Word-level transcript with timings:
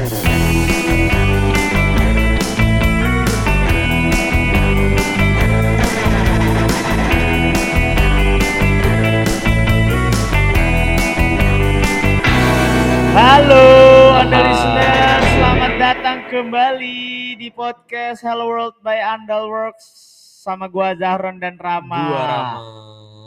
Halo 0.00 0.16
Anda 14.16 14.40
listener, 14.40 15.20
selamat 15.20 15.72
datang 15.76 16.24
kembali 16.32 17.36
di 17.36 17.52
podcast 17.52 18.24
Hello 18.24 18.48
World 18.48 18.80
by 18.80 18.96
Andalworks 18.96 19.84
sama 20.40 20.64
gua 20.72 20.96
Zahron 20.96 21.36
dan 21.36 21.60
Rama. 21.60 22.08
Gua 22.08 22.24
Rama. 22.24 22.58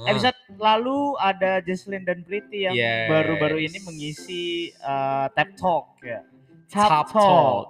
Episode 0.09 0.41
lalu 0.57 1.21
ada 1.21 1.61
Jesslyn 1.61 2.01
dan 2.01 2.25
Priti 2.25 2.65
yang 2.65 2.73
Yes. 2.73 3.13
baru-baru 3.13 3.61
ini 3.61 3.77
mengisi 3.85 4.73
uh, 4.81 5.29
Tap 5.37 5.53
Talk 5.53 6.01
ya. 6.01 6.32
Tap 6.73 7.05
Talk. 7.07 7.65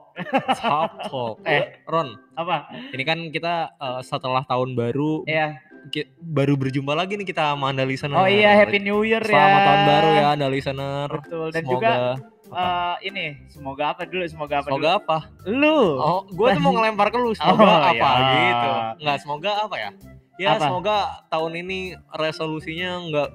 Top 0.56 0.92
Talk. 1.04 1.36
Eh, 1.46 1.84
Ron, 1.84 2.16
Apa? 2.34 2.66
ini 2.90 3.04
kan 3.04 3.20
kita 3.28 3.54
eh, 3.74 4.02
setelah 4.02 4.42
tahun 4.44 4.74
baru 4.74 5.26
Ya. 5.26 5.60
ki- 5.86 6.08
baru 6.18 6.56
berjumpa 6.56 6.94
lagi 6.94 7.14
nih 7.14 7.26
kita 7.26 7.52
sama 7.52 7.70
Anda 7.70 7.84
listener. 7.84 8.16
Oh 8.16 8.24
iya, 8.24 8.56
Happy 8.56 8.80
New 8.80 9.04
Year 9.04 9.20
ya. 9.20 9.28
Selamat 9.30 9.62
tahun 9.62 9.82
baru 9.86 10.10
ya 10.14 10.28
Anda 10.32 10.48
listener. 10.48 11.10
Betul. 11.12 11.48
Dan 11.50 11.62
Semoga 11.62 11.74
juga 11.76 11.92
apa? 11.92 12.14
uh, 12.54 12.96
ini, 13.02 13.26
semoga 13.48 13.84
apa 13.90 14.02
dulu? 14.06 14.24
Semoga 14.26 14.56
apa 14.56 14.68
semoga 14.68 14.90
apa? 14.96 15.18
dulu? 15.44 15.60
Lu. 15.60 15.80
Oh, 15.98 16.22
gue 16.26 16.48
tuh 16.50 16.62
mau 16.62 16.72
ngelempar 16.72 17.08
ke 17.10 17.18
lu. 17.18 17.32
Semoga 17.36 17.64
Oh, 17.66 17.82
apa 17.84 17.92
iya. 17.92 18.12
gitu. 18.40 18.70
Enggak, 18.98 19.18
semoga 19.20 19.52
apa 19.60 19.76
ya? 19.78 19.90
Ya, 20.34 20.50
Apa? 20.52 20.66
semoga 20.66 20.98
tahun 21.28 21.54
ini 21.60 21.80
resolusinya 22.12 22.98
enggak 23.00 23.30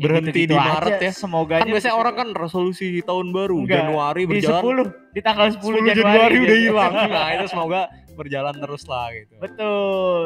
Ya 0.00 0.04
berhenti 0.08 0.48
di 0.48 0.56
aja, 0.56 0.80
Maret 0.80 0.96
ya. 1.04 1.12
Semoga 1.12 1.54
Kan 1.60 1.68
biasanya 1.68 1.96
orang 2.00 2.14
kan 2.16 2.28
resolusi 2.32 3.04
tahun 3.04 3.36
baru 3.36 3.68
Enggak, 3.68 3.76
Januari 3.84 4.22
di 4.24 4.30
berjalan 4.32 4.62
10 4.88 5.12
di 5.12 5.20
tanggal 5.20 5.46
10, 5.52 5.60
10 5.60 5.60
Januari, 5.60 5.92
Januari 5.92 6.36
udah 6.40 6.56
gitu. 6.56 6.64
hilang. 6.72 6.92
Nah, 7.12 7.28
itu 7.36 7.46
semoga 7.52 7.80
berjalan 8.16 8.54
terus 8.56 8.82
lah 8.88 9.06
gitu. 9.12 9.34
Betul. 9.36 10.22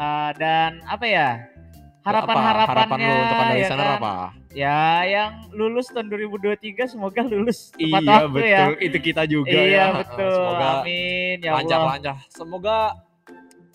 Uh, 0.00 0.30
dan 0.40 0.80
apa 0.88 1.04
ya? 1.04 1.28
Apa? 2.04 2.20
Harapan-harapannya 2.20 2.84
harapan 2.84 2.98
lu 3.00 3.12
untuk 3.16 3.36
anda 3.40 3.54
ya 3.56 3.68
kan? 3.68 3.78
apa? 3.96 4.14
Ya, 4.54 4.80
yang 5.08 5.32
lulus 5.56 5.88
tahun 5.92 6.08
2023 6.12 6.86
semoga 6.86 7.20
lulus 7.26 7.72
tepat 7.74 8.00
Iya 8.00 8.12
waktu 8.12 8.28
betul, 8.30 8.44
ya. 8.48 8.64
itu 8.80 8.98
kita 9.00 9.22
juga 9.28 9.50
iya, 9.50 9.68
ya. 9.68 9.86
betul. 10.00 10.32
Semoga 10.32 10.66
Amin 10.80 11.36
ya 11.40 11.50
lancar 11.52 11.76
Allah. 11.80 11.92
lancar. 11.96 12.16
Semoga 12.32 12.76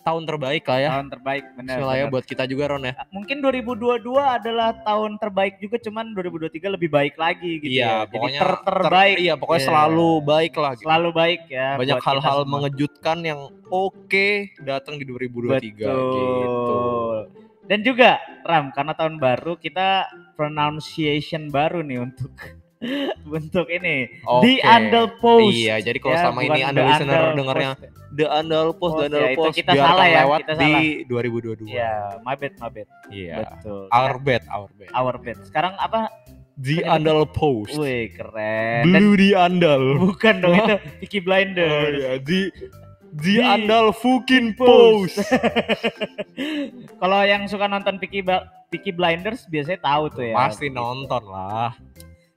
tahun 0.00 0.22
terbaik 0.24 0.64
lah 0.66 0.78
ya. 0.80 0.88
Tahun 0.96 1.08
terbaik 1.12 1.44
benar. 1.56 1.76
Bismillah 1.76 1.96
ya 1.96 2.04
buat 2.08 2.24
kita 2.24 2.44
juga 2.48 2.64
Ron 2.72 2.84
ya. 2.88 2.94
Mungkin 3.12 3.36
2022 3.44 4.16
adalah 4.16 4.70
tahun 4.82 5.20
terbaik 5.20 5.54
juga 5.60 5.76
cuman 5.78 6.12
2023 6.16 6.74
lebih 6.76 6.90
baik 6.90 7.14
lagi 7.20 7.60
gitu 7.60 7.72
iya, 7.80 7.84
ya. 7.84 7.92
Jadi 8.04 8.12
pokoknya 8.16 8.40
ter 8.40 8.52
terbaik. 8.64 9.16
iya, 9.20 9.34
pokoknya 9.36 9.60
Iya. 9.60 9.68
selalu 9.68 10.10
baik 10.24 10.52
lah. 10.56 10.72
gitu. 10.76 10.84
Selalu 10.88 11.08
baik 11.12 11.40
ya. 11.48 11.68
Banyak 11.76 11.98
hal-hal 12.00 12.38
mengejutkan 12.48 13.18
yang 13.22 13.40
oke 13.68 14.28
datang 14.64 14.94
di 14.96 15.04
2023 15.04 15.88
gitu. 15.88 15.88
Betul. 16.44 17.16
Dan 17.70 17.86
juga 17.86 18.18
Ram, 18.42 18.74
karena 18.74 18.98
tahun 18.98 19.22
baru 19.22 19.54
kita 19.54 20.10
pronunciation 20.34 21.54
baru 21.54 21.86
nih 21.86 22.02
untuk 22.02 22.34
untuk 23.22 23.68
ini 23.68 24.08
Oke. 24.24 24.40
The 24.42 24.54
Andal 24.64 25.06
Post. 25.16 25.52
Iya, 25.52 25.76
jadi 25.80 25.98
kalau 26.00 26.14
Ya, 26.14 26.20
selama 26.24 26.40
bukan 26.40 26.48
ini 26.48 26.56
The 26.56 26.64
Anda 26.64 26.80
listener 26.82 27.12
Andal 27.12 27.36
dengarnya 27.36 27.70
Post. 27.70 27.84
The 28.10 28.26
Andal 28.26 28.66
Post, 28.66 28.80
Post, 28.80 28.94
The 28.96 29.04
Andal 29.06 29.20
ya, 29.20 29.28
itu 29.30 29.38
Post, 29.38 29.54
kita 29.54 29.70
biarkan 29.70 29.90
salah 29.92 30.06
ya, 30.08 30.16
lewat 30.18 30.38
kita 30.40 30.52
di 30.52 30.72
salah. 30.72 30.82
2022. 31.06 31.68
Iya, 31.68 31.92
my 32.20 32.34
bad, 32.34 32.52
my 32.56 32.68
bad. 32.68 32.88
Iya. 33.10 33.36
Betul. 33.38 33.82
Our 33.90 34.14
bad, 34.18 34.42
our 34.48 34.68
bad. 34.72 34.88
Our 34.90 35.14
bad. 35.16 35.36
Sekarang 35.44 35.72
apa? 35.76 36.00
The 36.56 36.76
Andal 36.82 37.22
Post. 37.26 37.76
Wih, 37.76 38.08
keren. 38.10 38.82
Dan 38.84 38.92
Blue 38.96 39.14
di 39.14 39.30
Andal. 39.32 39.82
bukan 40.00 40.34
dong 40.40 40.54
itu 40.54 40.74
Peaky 41.00 41.18
Oh 41.20 41.24
Blinders. 41.24 41.92
iya, 41.94 42.12
di 42.18 42.40
di 43.10 43.32
Di 43.32 43.34
Andal 43.38 43.92
fucking 43.92 44.56
Post. 44.56 45.20
post. 45.20 45.28
Kalau 47.00 47.20
yang 47.24 47.44
suka 47.44 47.64
nonton 47.64 47.96
Peaky, 47.96 48.24
Peaky 48.68 48.92
Blinders 48.92 49.44
biasanya 49.46 49.80
tahu 49.80 50.04
tuh 50.10 50.24
ya. 50.26 50.34
Pasti 50.36 50.68
nonton 50.68 51.22
lah. 51.26 51.72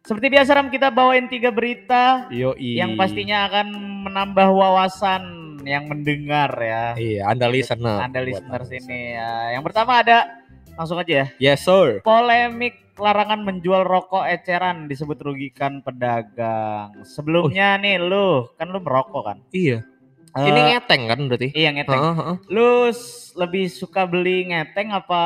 Seperti 0.03 0.28
biasa 0.36 0.59
Ram 0.59 0.68
kita 0.68 0.91
bawain 0.91 1.31
tiga 1.31 1.47
berita 1.47 2.28
Yo 2.28 2.52
yang 2.59 3.00
pastinya 3.00 3.47
akan 3.47 3.72
menambah 4.03 4.52
wawasan 4.52 5.24
yang 5.64 5.88
mendengar 5.88 6.52
ya. 6.59 6.91
Iya, 7.00 7.31
Anda 7.31 7.47
listener. 7.47 8.03
Anda 8.03 8.19
Buat 8.19 8.28
listeners 8.28 8.68
Anda 8.68 8.80
ini 8.84 9.00
ya. 9.16 9.31
Yang 9.56 9.63
pertama 9.72 10.03
ada 10.03 10.44
langsung 10.75 11.00
aja 11.00 11.24
ya. 11.24 11.25
Yes, 11.40 11.63
sir. 11.63 12.03
Polemik 12.03 12.84
larangan 13.00 13.47
menjual 13.47 13.88
rokok 13.88 14.28
eceran 14.28 14.92
disebut 14.92 15.24
rugikan 15.24 15.80
pedagang. 15.80 16.92
Sebelumnya 17.08 17.80
nih 17.80 17.96
lu, 17.96 18.52
kan 18.59 18.75
lu 18.75 18.84
merokok 18.84 19.24
kan? 19.24 19.38
Iya. 19.56 19.88
Eh, 20.34 20.50
Ini 20.50 20.62
ngeteng 20.68 21.02
kan 21.06 21.20
berarti? 21.24 21.48
iya 21.54 21.70
ngeteng. 21.70 21.94
Heeh, 21.96 22.16
heeh. 22.18 22.36
Lu 22.50 22.90
lebih 23.36 23.66
suka 23.68 24.02
beli 24.04 24.50
ngeteng 24.50 24.90
apa 24.90 25.22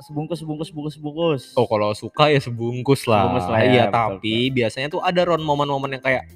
sebungkus 0.00 0.38
sebungkus 0.38 0.70
bungkus 0.70 0.96
bungkus? 0.96 1.42
Oh, 1.54 1.66
kalau 1.66 1.90
suka 1.92 2.30
ya 2.30 2.38
sebungkus 2.38 3.04
lah. 3.04 3.26
Sebungkus 3.26 3.46
lah 3.48 3.58
ya, 3.58 3.66
iya, 3.66 3.82
betul, 3.84 3.94
tapi 4.14 4.34
biasanya 4.50 4.88
tuh 4.88 5.02
ada 5.02 5.20
ron 5.24 5.42
momen-momen 5.42 5.90
yang 5.92 6.00
kayak 6.00 6.30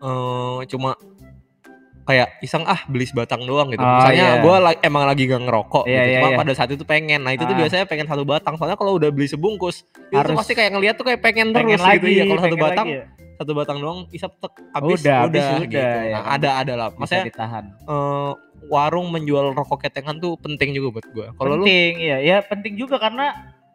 eh 0.00 0.60
cuma 0.66 0.94
kayak 2.02 2.38
iseng 2.40 2.62
ah 2.64 2.80
beli 2.86 3.02
sebatang 3.04 3.42
doang 3.42 3.66
gitu. 3.68 3.78
Oh, 3.78 3.94
Misalnya 3.98 4.26
iya. 4.30 4.42
gua 4.42 4.56
la- 4.60 4.80
emang 4.80 5.04
lagi 5.04 5.26
gak 5.26 5.42
ngerokok 5.42 5.84
Iya, 5.84 5.94
gitu. 5.96 6.06
iya, 6.06 6.18
Cuma 6.18 6.28
iya. 6.30 6.38
pada 6.38 6.52
saat 6.54 6.70
itu 6.70 6.82
pengen. 6.82 7.20
Nah, 7.22 7.32
itu 7.32 7.42
tuh 7.42 7.54
Ah. 7.54 7.60
biasanya 7.60 7.84
pengen 7.84 8.06
satu 8.06 8.22
batang. 8.24 8.54
Soalnya 8.56 8.74
kalau 8.74 8.94
udah 8.94 9.10
beli 9.10 9.26
sebungkus, 9.26 9.82
itu 9.82 10.08
tuh 10.08 10.18
Harus- 10.18 10.38
pasti 10.38 10.54
kayak 10.54 10.70
ngeliat 10.72 10.94
tuh 10.94 11.02
kayak 11.04 11.18
pengen, 11.20 11.50
pengen 11.50 11.76
terus 11.76 11.82
lagi, 11.84 11.98
gitu 12.00 12.14
ya. 12.16 12.24
Kalau 12.26 12.42
satu 12.42 12.56
batang, 12.56 12.86
lagi 12.88 12.98
ya? 12.98 13.04
Satu 13.40 13.56
batang 13.56 13.80
doang 13.80 14.04
isap 14.10 14.36
tek 14.36 14.52
habis 14.70 15.00
Udah, 15.00 15.16
habis 15.24 15.40
udah, 15.40 15.48
udah, 15.56 15.64
gitu. 15.64 15.80
ya 16.04 16.12
Nah, 16.12 16.24
ada 16.30 16.50
ada 16.60 16.72
lah. 16.76 16.88
Bisa 16.90 17.00
Maksudnya 17.00 17.24
ditahan. 17.24 17.64
eh, 17.72 18.32
warung 18.68 19.08
menjual 19.08 19.50
rokok 19.50 19.80
ketengan 19.82 20.12
tuh 20.14 20.36
penting 20.36 20.70
juga 20.70 20.88
buat 20.94 21.06
gua. 21.10 21.26
Kalau 21.32 21.56
lu 21.56 21.64
penting 21.64 21.92
iya 21.98 22.16
ya 22.20 22.36
penting 22.42 22.76
juga 22.76 23.00
karena 23.00 23.32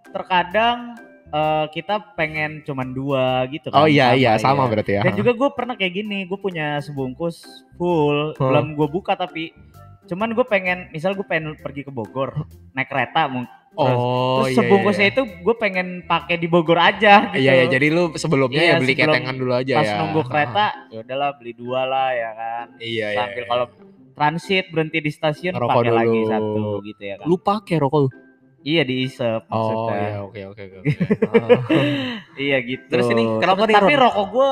terkadang 0.10 0.94
eh, 1.28 1.66
kita 1.70 2.14
pengen 2.14 2.62
cuman 2.62 2.88
dua 2.92 3.26
gitu 3.50 3.68
kan 3.68 3.82
Oh 3.82 3.88
iya 3.88 4.14
iya 4.14 4.38
iya. 4.38 4.40
sama 4.40 4.66
berarti 4.66 4.96
ya. 4.96 5.02
dan 5.02 5.14
juga 5.14 5.34
gue 5.34 5.50
pernah 5.52 5.74
kayak 5.74 5.94
gini 5.96 6.24
gue 6.24 6.38
punya 6.38 6.78
sebungkus 6.80 7.42
full 7.76 8.32
Hmm. 8.32 8.46
belum 8.46 8.66
gue 8.76 8.88
buka 8.88 9.18
tapi 9.18 9.50
cuman 10.06 10.32
gue 10.32 10.46
pengen 10.46 10.88
misal 10.92 11.12
gue 11.12 11.26
pengen 11.26 11.58
pergi 11.58 11.82
ke 11.82 11.90
Bogor 11.90 12.46
naik 12.72 12.88
kereta 12.88 13.26
mungkin 13.26 13.50
Oh 13.78 14.40
terus 14.40 14.50
iya. 14.50 14.58
sebungkusnya 14.58 15.06
iya. 15.06 15.14
itu 15.14 15.22
gue 15.38 15.56
pengen 15.56 15.88
pakai 16.02 16.36
di 16.36 16.48
Bogor 16.48 16.76
aja 16.76 17.28
gitu 17.30 17.44
Iya, 17.44 17.52
iya, 17.54 17.66
jadi 17.68 17.88
lu 17.90 18.04
sebelumnya 18.14 18.58
Iya, 18.58 18.70
ya 18.70 18.76
beli 18.78 18.94
sebelum- 18.94 19.12
ketengan 19.12 19.36
dulu 19.36 19.54
aja 19.54 19.74
pas 19.76 19.86
ya. 19.86 19.96
nunggu 20.00 20.22
kereta 20.24 20.66
ya 20.88 20.98
udahlah 21.02 21.30
beli 21.36 21.54
dua 21.54 21.82
lah 21.84 22.10
ya 22.10 22.32
kan 22.32 22.66
Iya, 22.78 23.06
iya. 23.06 23.18
sambil 23.18 23.36
iya. 23.38 23.50
kalau 23.50 23.66
transit 24.12 24.66
berhenti 24.70 24.98
di 24.98 25.12
stasiun 25.12 25.54
pakai 25.54 25.92
lagi 25.94 26.20
satu 26.24 26.80
gitu 26.82 27.02
ya 27.04 27.16
kan 27.18 27.26
lu 27.26 27.36
pakai 27.36 27.76
rokok 27.78 28.00
lu? 28.00 28.10
iya 28.62 28.82
diisep 28.82 29.44
Oh 29.46 29.60
maksudnya. 29.86 30.00
iya, 30.02 30.18
oke 30.24 30.42
oke 30.48 30.64
oke. 30.64 30.90
Iya 32.38 32.58
gitu. 32.62 32.84
Terus 32.88 33.08
ini 33.10 33.24
kenapa 33.38 33.64
Tapi 33.64 33.94
Ron? 33.94 34.02
rokok 34.02 34.26
gua 34.30 34.52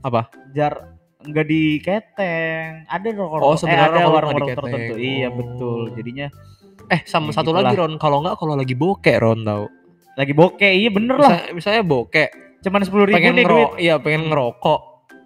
Apa? 0.00 0.20
jar 0.50 0.94
enggak 1.20 1.46
di 1.46 1.62
keteng. 1.78 2.84
Ada 2.86 3.08
rokok. 3.10 3.38
Oh, 3.38 3.52
eh, 3.52 3.56
sebenarnya 3.56 3.88
ada 3.88 3.98
rokok 3.98 4.04
lu 4.04 4.14
warung-warung 4.14 4.38
nggak 4.38 4.44
di 4.44 4.52
keteng. 4.54 4.70
tertentu. 4.70 4.94
Iya 5.00 5.26
Oh. 5.26 5.32
betul. 5.34 5.80
Jadinya 5.92 6.26
Eh, 6.88 7.00
sama 7.04 7.28
Ya, 7.28 7.34
satu 7.34 7.50
gitulah. 7.50 7.62
lagi 7.62 7.74
Ron, 7.76 7.94
kalau 7.96 8.16
enggak 8.20 8.36
kalau 8.36 8.54
lagi 8.54 8.74
bokek 8.74 9.16
Ron 9.18 9.40
tau. 9.42 9.64
lagi 10.14 10.32
bokeh. 10.32 10.72
Iya 10.76 10.90
bener 10.90 11.14
lah. 11.14 11.30
Misalnya, 11.30 11.52
misalnya 11.54 11.82
bokek, 11.84 12.28
Cuman 12.58 12.80
sepuluh 12.82 13.06
ribu 13.06 13.16
pengen 13.16 13.34
nih 13.34 13.44
duit. 13.44 13.68
iya 13.78 13.94
pengen 13.96 14.22
ngerokok. 14.26 14.80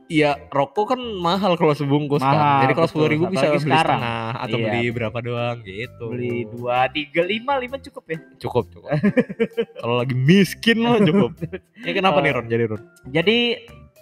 Iya, 0.04 0.36
rokok 0.46 0.84
kan 0.86 1.00
mahal 1.16 1.56
kalau 1.56 1.72
sebungkus 1.72 2.20
kan. 2.20 2.36
Mahal, 2.36 2.60
Jadi 2.60 2.72
kalau 2.74 2.84
sepuluh 2.86 3.08
ribu 3.08 3.24
bisa 3.26 3.48
beli 3.48 3.64
sekarang. 3.64 3.96
setengah 3.96 4.32
atau 4.36 4.56
Iya. 4.58 4.64
beli 4.68 4.84
berapa 4.90 5.18
doang 5.18 5.56
gitu. 5.62 6.04
Beli 6.06 6.36
dua, 6.44 6.84
tiga, 6.86 7.22
lima, 7.22 7.56
lima 7.56 7.76
cukup 7.78 8.04
ya. 8.06 8.18
cukup 8.38 8.64
cukup. 8.68 8.90
kalau 9.80 9.94
lagi 9.96 10.12
miskin 10.12 10.76
mah 10.78 11.00
cukup. 11.00 11.32
Ya 11.82 11.92
kenapa 11.92 12.20
Eh, 12.20 12.22
nih 12.22 12.32
Ron? 12.32 12.46
Jadi 12.46 12.64
Ron? 12.66 12.82
Jadi 13.08 13.38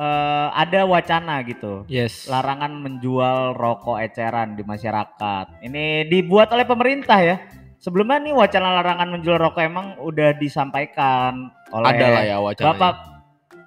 eh, 0.00 0.48
ada 0.56 0.88
wacana 0.88 1.44
gitu. 1.44 1.84
Yes. 1.86 2.24
Larangan 2.24 2.72
menjual 2.80 3.52
rokok 3.54 4.00
eceran 4.00 4.56
di 4.56 4.64
masyarakat. 4.64 5.60
Ini 5.60 6.08
dibuat 6.08 6.48
oleh 6.56 6.64
pemerintah 6.64 7.20
ya. 7.20 7.36
Sebelumnya 7.80 8.20
nih 8.20 8.34
wacana 8.36 8.76
larangan 8.80 9.08
menjual 9.08 9.40
rokok 9.40 9.62
emang 9.64 9.96
udah 10.00 10.36
disampaikan 10.36 11.48
oleh 11.72 11.88
Ada 11.96 12.06
lah 12.08 12.22
ya 12.24 12.36
wacananya. 12.40 12.68
Bapak 12.76 12.94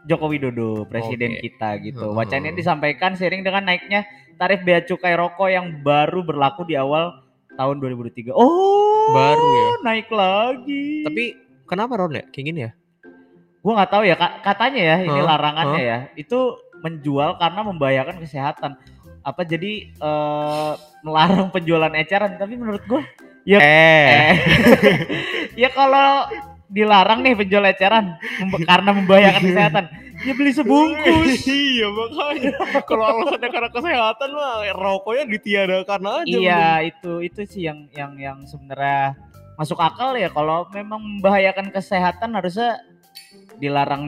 Joko 0.04 0.26
Widodo, 0.30 0.84
presiden 0.86 1.40
Oke. 1.40 1.50
kita 1.50 1.70
gitu. 1.82 2.12
Heeh. 2.12 2.18
Wacananya 2.18 2.54
disampaikan 2.54 3.16
seiring 3.16 3.42
dengan 3.42 3.66
naiknya 3.66 4.06
tarif 4.36 4.62
bea 4.62 4.84
cukai 4.84 5.16
rokok 5.16 5.50
yang 5.50 5.82
baru 5.82 6.22
berlaku 6.22 6.68
di 6.68 6.76
awal 6.76 7.24
tahun 7.56 7.80
2023. 7.80 8.34
Oh, 8.36 9.14
Baru 9.14 9.48
ya. 9.48 9.70
naik 9.86 10.10
lagi. 10.10 11.06
Tapi 11.06 11.24
kenapa 11.70 11.98
Ron 11.98 12.18
ya? 12.18 12.26
Kayak 12.30 12.46
gini 12.52 12.60
ya? 12.68 12.72
Gua 13.64 13.80
nggak 13.80 13.92
tahu 13.92 14.04
ya 14.04 14.16
ka- 14.20 14.44
katanya 14.44 14.82
ya 14.84 14.96
ini 15.02 15.20
Hah? 15.24 15.28
larangannya 15.34 15.82
ya. 15.82 15.98
Itu 16.14 16.60
menjual 16.84 17.40
karena 17.40 17.64
membahayakan 17.64 18.20
kesehatan. 18.20 18.76
Apa 19.24 19.48
jadi 19.48 19.88
eh, 19.90 20.72
melarang 21.02 21.48
penjualan 21.50 21.96
eceran? 21.96 22.36
Tapi 22.36 22.60
menurut 22.60 22.84
gua 22.86 23.02
ya 23.48 23.58
Eh. 23.58 24.08
eh, 24.12 24.36
ya 25.64 25.72
kalau 25.72 26.28
dilarang 26.68 27.22
nih 27.22 27.36
penjual 27.36 27.64
eceran 27.64 28.20
karena 28.64 28.92
membahayakan 28.92 29.42
kesehatan. 29.42 29.86
Ya 30.24 30.32
beli 30.32 30.52
sebungkus. 30.52 31.44
iya 31.52 31.88
makanya 31.90 32.52
kalau 32.84 33.04
alasannya 33.04 33.50
karena 33.50 33.70
kesehatan 33.70 34.30
mah 34.32 34.64
rokoknya 34.72 35.24
ditiadakan 35.28 36.02
aja 36.22 36.24
iya, 36.32 36.66
itu 36.80 37.20
itu 37.20 37.44
sih 37.44 37.68
yang 37.68 37.92
yang 37.92 38.16
yang 38.16 38.38
sebenarnya 38.44 39.20
masuk 39.54 39.76
akal 39.78 40.16
ya 40.16 40.32
kalau 40.32 40.64
memang 40.72 40.98
membahayakan 40.98 41.70
kesehatan 41.70 42.34
harusnya 42.34 42.80
dilarang 43.64 44.04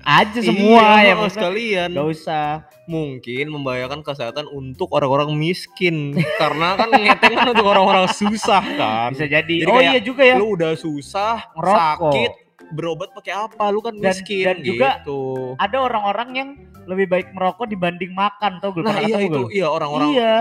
aja 0.00 0.40
semua 0.40 0.98
iya, 0.98 1.06
ya 1.06 1.14
maksudnya 1.14 1.34
sekalian 1.44 1.88
Gak 1.92 2.08
usah. 2.10 2.48
mungkin 2.84 3.44
membahayakan 3.50 4.00
kesehatan 4.00 4.46
untuk 4.48 4.88
orang-orang 4.90 5.28
miskin 5.30 6.16
karena 6.40 6.74
kan 6.74 6.88
ngeteng 6.90 7.34
kan 7.34 7.46
untuk 7.50 7.66
orang-orang 7.66 8.08
susah 8.08 8.64
kan 8.74 9.12
Bisa 9.12 9.26
jadi. 9.26 9.54
Jadi 9.60 9.68
oh 9.68 9.78
iya 9.78 10.00
juga 10.00 10.22
ya. 10.22 10.34
lu 10.34 10.54
udah 10.54 10.72
susah 10.74 11.52
Ngerokok. 11.52 11.76
sakit 11.76 12.32
berobat 12.68 13.08
pakai 13.12 13.32
apa 13.34 13.64
lu 13.68 13.80
kan 13.80 13.92
miskin 13.92 14.44
dan 14.44 14.56
juga 14.60 14.88
gitu 14.98 15.52
Ada 15.56 15.76
orang-orang 15.78 16.28
yang 16.32 16.48
lebih 16.84 17.06
baik 17.06 17.28
merokok 17.30 17.64
dibanding 17.64 18.10
makan 18.10 18.58
tau 18.58 18.72
gue. 18.72 18.80
nah 18.80 18.98
iya 18.98 19.20
itu 19.20 19.48
iya 19.50 19.66
orang-orang 19.66 20.08
Iya, 20.10 20.34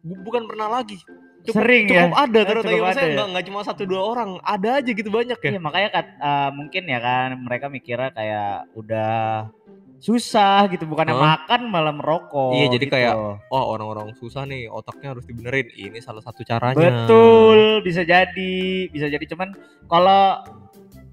bu- 0.00 0.20
bukan 0.20 0.42
pernah 0.44 0.68
lagi 0.68 0.98
cukup, 1.46 1.58
sering 1.62 1.84
cukup 1.86 2.10
ya. 2.12 2.24
ada 2.26 2.40
ternyata 2.42 2.68
cukup 2.68 2.76
ya 2.76 2.90
ada 2.90 3.02
ya. 3.02 3.14
nggak 3.14 3.26
nggak 3.32 3.44
cuma 3.48 3.60
satu 3.62 3.82
dua 3.86 4.02
orang 4.02 4.30
ada 4.42 4.68
aja 4.82 4.90
gitu 4.90 5.08
banyak 5.08 5.38
ya 5.38 5.50
Iya 5.56 5.60
makanya 5.62 5.88
kat, 5.94 6.06
eh, 6.18 6.50
mungkin 6.52 6.82
ya 6.84 6.98
kan 7.00 7.28
mereka 7.38 7.66
mikirnya 7.70 8.10
kayak 8.12 8.68
udah 8.76 9.48
susah 9.96 10.68
gitu 10.68 10.84
bukannya 10.84 11.16
Hah? 11.16 11.24
makan 11.40 11.72
malah 11.72 11.94
merokok. 11.94 12.52
Iya, 12.52 12.66
jadi 12.76 12.84
gitu. 12.84 12.94
kayak, 12.94 13.14
oh 13.48 13.64
orang-orang 13.72 14.12
susah 14.20 14.44
nih 14.44 14.68
otaknya 14.68 15.16
harus 15.16 15.24
dibenerin 15.24 15.72
ini 15.72 15.98
salah 16.04 16.20
satu 16.20 16.44
caranya 16.44 16.76
betul 16.76 17.80
bisa 17.80 18.04
jadi 18.04 18.56
bisa 18.92 19.08
jadi 19.08 19.24
cuman 19.24 19.56
kalau 19.88 20.44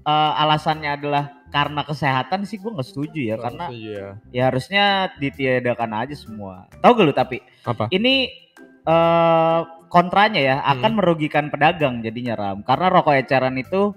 eh, 0.04 0.32
alasannya 0.44 1.00
adalah 1.00 1.44
karena 1.54 1.86
kesehatan 1.86 2.42
sih 2.50 2.58
gue 2.58 2.66
nggak 2.66 2.88
setuju 2.90 3.20
ya 3.30 3.36
karena 3.38 3.70
iya. 3.70 4.06
ya 4.34 4.42
harusnya 4.50 5.14
ditiadakan 5.22 6.02
aja 6.02 6.14
semua. 6.18 6.66
Tahu 6.82 6.92
gak 6.98 7.06
lu 7.06 7.14
tapi 7.14 7.38
apa 7.62 7.86
ini 7.94 8.26
eh 8.84 9.60
kontranya 9.94 10.40
ya 10.40 10.56
akan 10.66 10.90
Hmm. 10.90 10.98
merugikan 10.98 11.46
pedagang 11.48 12.02
jadinya 12.02 12.34
Ram. 12.34 12.58
Karena 12.60 12.90
rokok 12.90 13.14
eceran 13.14 13.54
itu 13.54 13.94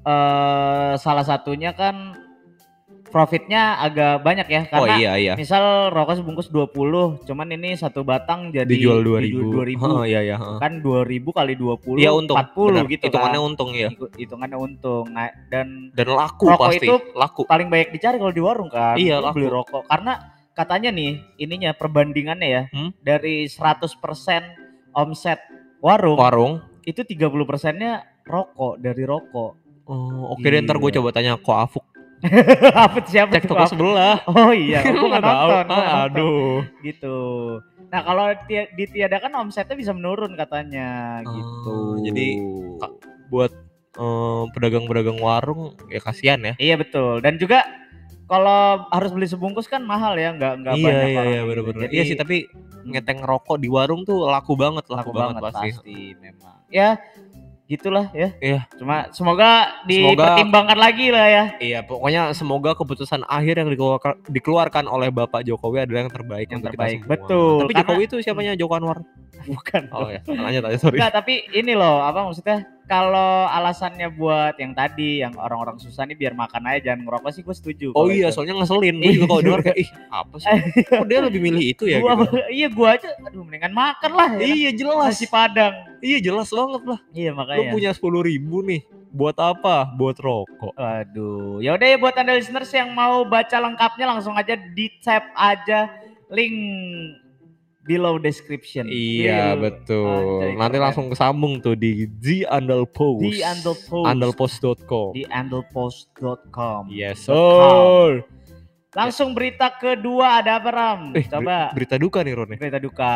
eh 0.00 0.92
salah 0.96 1.22
satunya 1.22 1.70
kan 1.72 2.16
profitnya 3.06 3.74
agak 3.76 4.22
banyak 4.22 4.46
ya 4.46 4.60
oh 4.70 4.86
karena 4.86 4.94
iya 4.96 5.12
iya. 5.18 5.32
misal 5.34 5.90
rokok 5.90 6.14
sebungkus 6.16 6.46
20 6.46 7.26
cuman 7.26 7.48
ini 7.50 7.74
satu 7.74 8.00
batang 8.00 8.48
jadi 8.48 8.64
dijual 8.64 9.02
dua 9.02 9.18
dijual 9.18 9.66
ribu. 9.66 9.82
2000 10.06 10.06
iya 10.06 10.20
iya 10.24 10.36
heeh. 10.38 10.56
kan 10.56 10.78
2000 10.78 11.10
kali 11.28 11.52
20 11.54 11.98
Iya 11.98 12.10
untung. 12.12 12.38
40 12.38 12.70
benar. 12.70 12.84
gitu 12.86 13.02
hitungannya 13.04 13.36
kan. 13.36 13.48
untung 13.50 13.70
ya 13.74 13.88
Hitung- 13.90 14.14
hitungannya 14.16 14.58
untung. 14.58 15.04
Nah, 15.10 15.26
dan 15.48 15.66
dan 15.90 16.06
laku 16.08 16.44
Rokok 16.48 16.64
pasti 16.64 16.86
itu 16.86 16.94
laku. 17.12 17.40
paling 17.44 17.66
banyak 17.66 17.88
dicari 17.90 18.16
kalau 18.16 18.30
di 18.30 18.40
warung 18.40 18.70
kan. 18.70 18.94
Iya, 18.94 19.18
laku. 19.20 19.34
beli 19.36 19.48
rokok. 19.50 19.82
Karena 19.84 20.12
katanya 20.52 20.90
nih 20.90 21.10
ininya 21.36 21.70
perbandingannya 21.72 22.48
ya 22.48 22.62
Hmm? 22.70 22.94
dari 22.96 23.44
100% 23.44 23.90
omset 24.92 25.38
warung 25.78 26.16
warung? 26.16 26.52
itu 26.82 27.00
30 27.00 27.18
persennya 27.44 28.02
rokok 28.24 28.78
dari 28.78 29.04
rokok. 29.04 29.52
Oh 29.84 30.32
oke 30.32 30.44
deh 30.44 30.60
ntar 30.60 30.76
gue 30.76 30.90
coba 30.94 31.10
tanya 31.10 31.34
kok 31.34 31.56
afuk. 31.56 31.84
Apa 32.76 33.00
siapa 33.04 33.32
cek 33.32 33.48
toko 33.48 33.64
sebelah. 33.66 34.20
Oh 34.28 34.52
iya 34.52 34.80
aku 34.84 35.04
nggak 35.08 35.24
tahu. 35.24 35.48
nonton 35.50 35.66
Ah, 35.72 36.04
aduh. 36.06 36.56
Gitu. 36.80 37.16
Nah 37.90 38.00
kalau 38.00 38.26
ti- 38.44 38.70
ditiadakan 38.76 39.32
omsetnya 39.40 39.74
bisa 39.74 39.90
menurun 39.90 40.36
katanya 40.36 41.20
Oh, 41.26 41.32
gitu. 41.32 41.76
jadi, 42.06 42.26
buat 43.28 43.50
eh, 43.96 44.42
pedagang-pedagang 44.52 45.18
warung 45.18 45.74
ya 45.88 45.98
kasihan 45.98 46.38
ya. 46.40 46.54
Iya 46.56 46.78
betul. 46.78 47.18
Dan 47.18 47.34
juga 47.36 47.66
kalau 48.30 48.60
harus 48.86 49.10
beli 49.10 49.26
sebungkus 49.26 49.66
kan 49.66 49.82
mahal 49.82 50.14
ya 50.14 50.30
nggak 50.30 50.52
nggak 50.56 50.74
iya 50.76 50.86
banyak 50.86 51.02
iya 51.04 51.20
iya 51.20 51.34
gitu. 51.34 51.48
bener-bener 51.50 51.80
Jadi, 51.82 51.92
iya 51.92 52.02
sih 52.06 52.14
tapi 52.14 52.36
ngeteng 52.82 53.20
rokok 53.20 53.58
di 53.58 53.66
warung 53.66 54.02
tuh 54.02 54.24
laku 54.24 54.54
banget 54.54 54.86
laku, 54.86 55.10
laku 55.10 55.12
banget 55.12 55.42
pasti. 55.42 55.68
pasti. 55.74 55.98
memang 56.14 56.54
ya 56.70 56.94
gitulah 57.66 58.10
ya 58.10 58.34
Iya. 58.40 58.66
cuma 58.72 59.10
semoga 59.10 59.82
Semoga- 59.84 60.34
dipertimbangkan 60.34 60.74
lagi 60.76 61.06
lah 61.08 61.26
ya 61.28 61.44
Iya, 61.56 61.78
pokoknya 61.82 62.30
semoga 62.32 62.74
keputusan 62.74 63.22
akhir 63.24 63.54
yang 63.56 63.68
dikeluarkan, 63.68 64.26
dikeluarkan 64.26 64.84
oleh 64.86 65.06
Bapak 65.08 65.42
Jokowi 65.42 65.84
adalah 65.84 66.02
yang 66.02 66.10
terbaik 66.10 66.46
Yang 66.46 66.56
untuk 66.56 66.70
terbaik, 66.70 66.90
kita 66.92 66.98
semua. 67.00 67.12
betul. 67.12 67.50
Tapi 67.56 67.66
Karena- 67.68 67.80
Jokowi 67.84 68.02
itu 68.04 68.16
siapanya 68.20 68.52
Joko 68.54 68.74
Anwar? 68.74 68.98
Bukan 69.48 69.82
Oh 69.94 70.08
ya, 70.08 70.20
lanjut 70.26 70.62
aja 70.68 70.78
sorry. 70.78 70.98
Enggak, 71.00 71.12
tapi 71.22 71.34
ini 71.54 71.72
loh, 71.72 72.04
apa 72.04 72.26
maksudnya? 72.26 72.66
Kalau 72.90 73.46
alasannya 73.46 74.10
buat 74.10 74.58
yang 74.58 74.74
tadi, 74.74 75.22
yang 75.22 75.30
orang-orang 75.38 75.78
susah 75.78 76.02
nih 76.10 76.18
biar 76.18 76.34
makan 76.34 76.66
aja 76.66 76.90
jangan 76.90 77.06
ngerokok 77.06 77.30
sih 77.30 77.42
gue 77.46 77.54
setuju. 77.54 77.86
Oh 77.94 78.10
iya, 78.10 78.28
itu. 78.28 78.34
soalnya 78.34 78.58
ngeselin. 78.58 78.98
Gue 78.98 79.14
juga 79.14 79.26
kalau 79.30 79.42
dengar 79.46 79.60
kayak 79.62 79.78
ih 79.86 79.90
apa 80.10 80.34
sih? 80.42 80.50
Kok 80.90 81.06
dia 81.06 81.18
lebih 81.22 81.40
milih 81.40 81.64
itu 81.70 81.84
ya? 81.86 82.02
gua, 82.02 82.18
gitu? 82.18 82.34
iya 82.58 82.66
gua 82.66 82.88
aja, 82.98 83.08
aduh 83.14 83.46
mendingan 83.46 83.70
makan 83.70 84.10
lah. 84.10 84.28
Ya. 84.42 84.46
Iya 84.50 84.70
jelas. 84.74 85.14
Nasi 85.14 85.26
padang. 85.30 85.74
Iya 86.02 86.18
jelas 86.18 86.48
banget 86.50 86.82
lah. 86.82 87.00
Iya 87.14 87.30
Lu 87.30 87.38
makanya. 87.38 87.70
punya 87.70 87.90
sepuluh 87.94 88.20
ribu 88.26 88.58
nih. 88.66 88.82
Buat 89.14 89.38
apa? 89.38 89.86
Buat 89.94 90.18
rokok. 90.18 90.74
Waduh, 90.74 91.62
ya 91.62 91.78
udah 91.78 91.86
ya 91.94 91.96
buat 91.98 92.14
anda 92.18 92.34
listeners 92.34 92.74
yang 92.74 92.90
mau 92.90 93.22
baca 93.22 93.54
lengkapnya 93.58 94.06
langsung 94.06 94.34
aja 94.34 94.58
di 94.58 94.90
tab 94.98 95.30
aja 95.38 95.90
link 96.30 96.54
below 97.90 98.14
description. 98.16 98.86
Iya 98.86 99.52
Bil- 99.52 99.66
betul. 99.66 100.46
Anjay, 100.46 100.54
Nanti 100.54 100.70
keren. 100.72 100.84
langsung 100.86 101.06
kesambung 101.10 101.58
tuh 101.58 101.74
di 101.74 102.06
The 102.06 102.46
Andal 102.46 102.86
Post. 102.86 103.20
di 103.20 103.42
andalpost. 103.42 104.06
Andalpost.com. 104.06 105.10
di 105.10 105.26
andalpost.com. 105.26 106.82
Yes 106.88 107.26
sir. 107.26 108.22
Langsung 108.90 109.38
berita 109.38 109.70
kedua 109.72 110.42
ada 110.42 110.58
apa 110.58 110.66
Ram? 110.68 111.14
Eh, 111.14 111.22
Coba 111.22 111.70
Berita 111.70 111.94
duka 111.94 112.26
nih 112.26 112.34
Ron 112.34 112.58
berita 112.58 112.78
duka. 112.78 113.14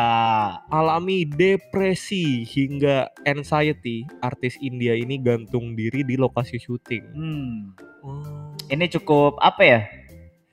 alami 0.71 1.27
depresi 1.27 2.43
hingga 2.43 3.11
anxiety, 3.21 4.07
artis 4.19 4.55
India 4.57 4.95
ini 4.95 5.19
gantung 5.19 5.75
diri 5.75 6.03
di 6.03 6.15
lokasi 6.15 6.55
syuting. 6.57 7.03
Hmm. 7.11 7.75
Oh. 7.99 8.55
Ini 8.65 8.87
cukup 8.89 9.35
apa 9.37 9.61
ya? 9.61 9.79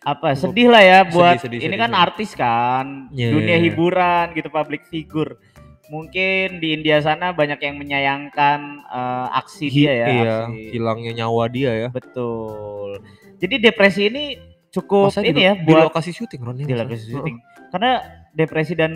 Apa 0.03 0.35
sedih 0.35 0.67
lah 0.67 0.83
ya 0.83 0.99
buat 1.05 1.39
sedih, 1.39 1.63
ini 1.63 1.67
sedih, 1.69 1.79
kan 1.79 1.91
sedih. 1.91 2.03
artis 2.03 2.31
kan, 2.35 2.87
Iya, 3.09 3.29
dunia 3.31 3.47
iya, 3.47 3.57
iya. 3.57 3.65
hiburan 3.65 4.27
gitu 4.35 4.49
public 4.49 4.83
figure. 4.85 5.39
Mungkin 5.87 6.59
di 6.59 6.73
India 6.73 6.99
sana 6.99 7.31
banyak 7.31 7.61
yang 7.61 7.77
menyayangkan 7.77 8.59
eh, 8.83 9.27
aksi 9.33 9.67
Hi- 9.67 9.77
dia 9.79 9.93
ya, 9.93 10.07
iya, 10.09 10.37
aksi. 10.49 10.63
hilangnya 10.73 11.13
nyawa 11.15 11.45
dia 11.47 11.71
ya. 11.77 11.89
Betul. 11.89 12.99
Jadi 13.39 13.55
depresi 13.59 14.03
ini 14.09 14.25
cukup 14.71 15.13
Masa 15.13 15.21
ini 15.21 15.33
di, 15.33 15.43
ya 15.43 15.55
di 15.55 15.67
buat 15.67 15.87
lokasi 15.87 16.11
syuting 16.11 16.41
Ron 16.41 16.57
ya, 16.57 16.67
di 16.67 16.75
lokasi 16.75 17.05
syuting. 17.09 17.37
Karena 17.69 17.93
depresi 18.33 18.73
dan 18.73 18.93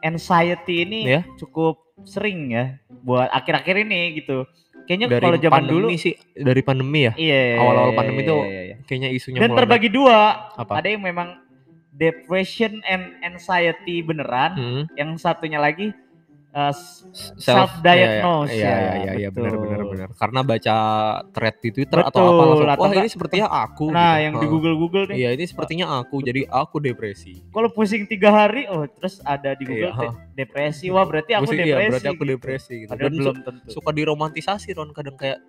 anxiety 0.00 0.84
ini 0.84 1.00
Ya. 1.08 1.20
cukup 1.36 1.80
sering 2.04 2.52
ya 2.52 2.76
buat 3.02 3.32
akhir-akhir 3.32 3.82
ini 3.82 4.20
gitu. 4.20 4.44
Kayaknya 4.86 5.08
Dari 5.10 5.24
kalau 5.26 5.38
zaman 5.42 5.54
pandemi 5.58 5.74
dulu 5.74 5.86
sih, 5.98 6.14
dari 6.32 6.62
pandemi 6.62 7.00
ya. 7.04 7.12
iya 7.18 7.58
awal-awal 7.58 7.92
pandemi 7.92 8.22
iya, 8.22 8.30
tuh 8.30 8.40
iya, 8.46 8.60
iya. 8.62 8.76
Kayaknya 8.86 9.08
isunya 9.12 9.38
dan 9.42 9.50
terbagi 9.52 9.88
dua. 9.90 10.18
Apa? 10.54 10.78
Ada 10.78 10.88
yang 10.94 11.02
memang 11.02 11.28
depression 11.90 12.78
and 12.86 13.18
anxiety 13.24 14.04
beneran, 14.04 14.52
Hmm. 14.54 14.82
yang 14.94 15.16
satunya 15.16 15.58
lagi 15.58 15.90
uh, 16.56 16.72
s- 16.72 17.04
Self- 17.38 17.80
Iya, 17.80 17.96
ya, 17.96 18.24
iya, 18.48 18.74
iya, 18.92 19.12
iya, 19.16 19.28
benar, 19.30 19.56
benar, 19.56 19.80
benar. 19.84 20.08
Karena 20.12 20.40
baca 20.40 20.76
thread 21.30 21.56
di 21.60 21.70
Twitter 21.70 22.00
atau 22.02 22.20
apa 22.26 22.42
langsung, 22.42 22.68
wah 22.76 22.92
ini 22.94 23.08
sepertinya 23.08 23.48
aku. 23.48 23.86
Nah, 23.88 24.16
gitu. 24.16 24.24
yang 24.24 24.34
di. 24.36 24.46
Google-Google 24.46 25.04
nih. 25.12 25.16
Iya, 25.16 25.28
ini 25.32 25.44
sepertinya 25.44 25.86
aku. 25.96 26.20
Jadi 26.20 26.44
aku 26.44 26.76
depresi. 26.76 27.40
Kalau 27.48 27.68
pusing 27.68 28.04
tiga 28.04 28.32
hari, 28.32 28.68
oh 28.68 28.84
terus 28.86 29.20
ada 29.22 29.52
di 29.52 29.64
Google 29.64 29.92
Iya, 29.92 30.00
de- 30.02 30.16
depresi. 30.34 30.88
Wah 30.88 31.04
berarti 31.04 31.32
aku 31.32 31.44
Pusing, 31.48 31.60
depresi. 31.62 31.76
iya, 31.76 31.88
berarti 31.88 32.08
aku 32.08 32.16
gitu. 32.18 32.32
depresi 32.36 32.74
gitu. 32.84 32.90
Dan 32.92 33.12
belum 33.14 33.36
tentu. 33.40 33.68
suka 33.72 33.90
diromantisasi 33.92 34.68
Ron 34.72 34.92
kadang 34.92 35.16
kayak 35.16 35.40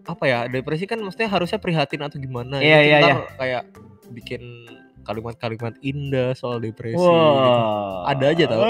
apa 0.00 0.24
ya 0.24 0.38
depresi 0.46 0.86
kan 0.86 0.96
maksudnya 0.96 1.28
harusnya 1.28 1.60
prihatin 1.60 2.00
atau 2.00 2.16
gimana 2.16 2.56
Iya, 2.58 2.78
Ini 2.80 2.88
iya, 3.04 3.14
kayak 3.36 3.62
bikin 4.10 4.42
kalimat-kalimat 5.00 5.74
indah 5.80 6.32
soal 6.32 6.58
depresi 6.58 6.96
gitu. 6.96 7.08
Wah. 7.08 8.06
Ada 8.06 8.24
aja 8.30 8.44
tau. 8.46 8.62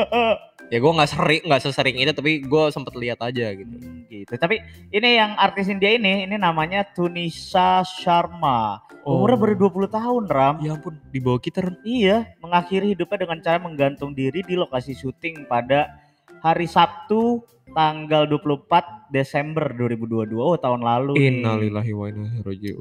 Ya 0.70 0.78
gue 0.78 0.92
nggak 0.94 1.10
sering 1.10 1.42
nggak 1.50 1.62
sesering 1.66 1.96
itu 1.98 2.14
tapi 2.14 2.46
gue 2.46 2.62
sempet 2.70 2.94
lihat 2.94 3.18
aja 3.18 3.50
gitu 3.58 3.74
Hmm, 3.74 4.06
gitu. 4.06 4.32
Tapi 4.38 4.62
ini 4.94 5.18
yang 5.18 5.34
artis 5.34 5.66
India 5.66 5.90
ini, 5.90 6.22
ini 6.30 6.38
namanya 6.38 6.86
Tunisa 6.86 7.82
Sharma. 7.82 8.78
Umurnya 9.02 9.38
baru 9.40 9.54
20 9.66 9.90
tahun, 9.90 10.22
Ram. 10.28 10.54
ya 10.62 10.76
ampun 10.76 10.94
di 11.10 11.18
bawah 11.18 11.40
kita. 11.40 11.64
Iya, 11.82 12.36
mengakhiri 12.38 12.94
hidupnya 12.94 13.18
dengan 13.26 13.38
cara 13.42 13.58
menggantung 13.58 14.12
diri 14.14 14.44
di 14.46 14.54
lokasi 14.54 14.92
syuting 14.94 15.48
pada 15.50 15.88
hari 16.42 16.66
Sabtu 16.66 17.44
tanggal 17.70 18.26
24 18.26 19.14
Desember 19.14 19.70
2022. 19.74 20.38
Oh, 20.38 20.58
tahun 20.58 20.82
lalu. 20.82 21.14
Innalillahi 21.18 21.92
wa 21.94 22.06
inna 22.10 22.28
ilaihi 22.42 22.74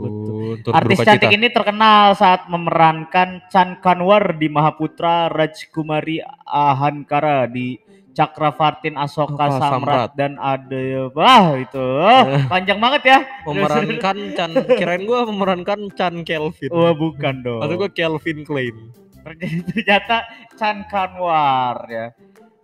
Artis 0.70 0.98
cantik 1.06 1.34
ini 1.34 1.50
terkenal 1.54 2.18
saat 2.18 2.50
memerankan 2.50 3.46
Chan 3.50 3.82
Kanwar 3.82 4.38
di 4.38 4.50
Mahaputra 4.50 5.30
Rajkumari 5.30 6.22
Ahankara 6.46 7.46
di 7.50 7.78
Chakravartin 8.10 8.98
Asoka 8.98 9.48
Asoka 9.48 9.58
Samrat, 9.62 9.70
Samrat. 9.70 10.10
dan 10.18 10.32
ada 10.42 11.08
wah 11.14 11.56
itu 11.56 11.80
oh, 11.80 12.26
panjang 12.52 12.82
banget 12.82 13.02
ya. 13.06 13.20
Memerankan 13.46 14.18
Chan, 14.38 14.52
kirain 14.76 15.04
gua 15.06 15.30
memerankan 15.30 15.88
Chan 15.94 16.26
Kelvin. 16.26 16.70
Wah 16.74 16.92
bukan 16.92 17.36
dong. 17.46 17.62
Atau 17.64 17.76
gua 17.80 17.90
Kelvin 17.94 18.44
Klein. 18.44 18.76
ternyata 19.20 20.26
Chan 20.58 20.90
Kanwar 20.90 21.86
ya. 21.88 22.12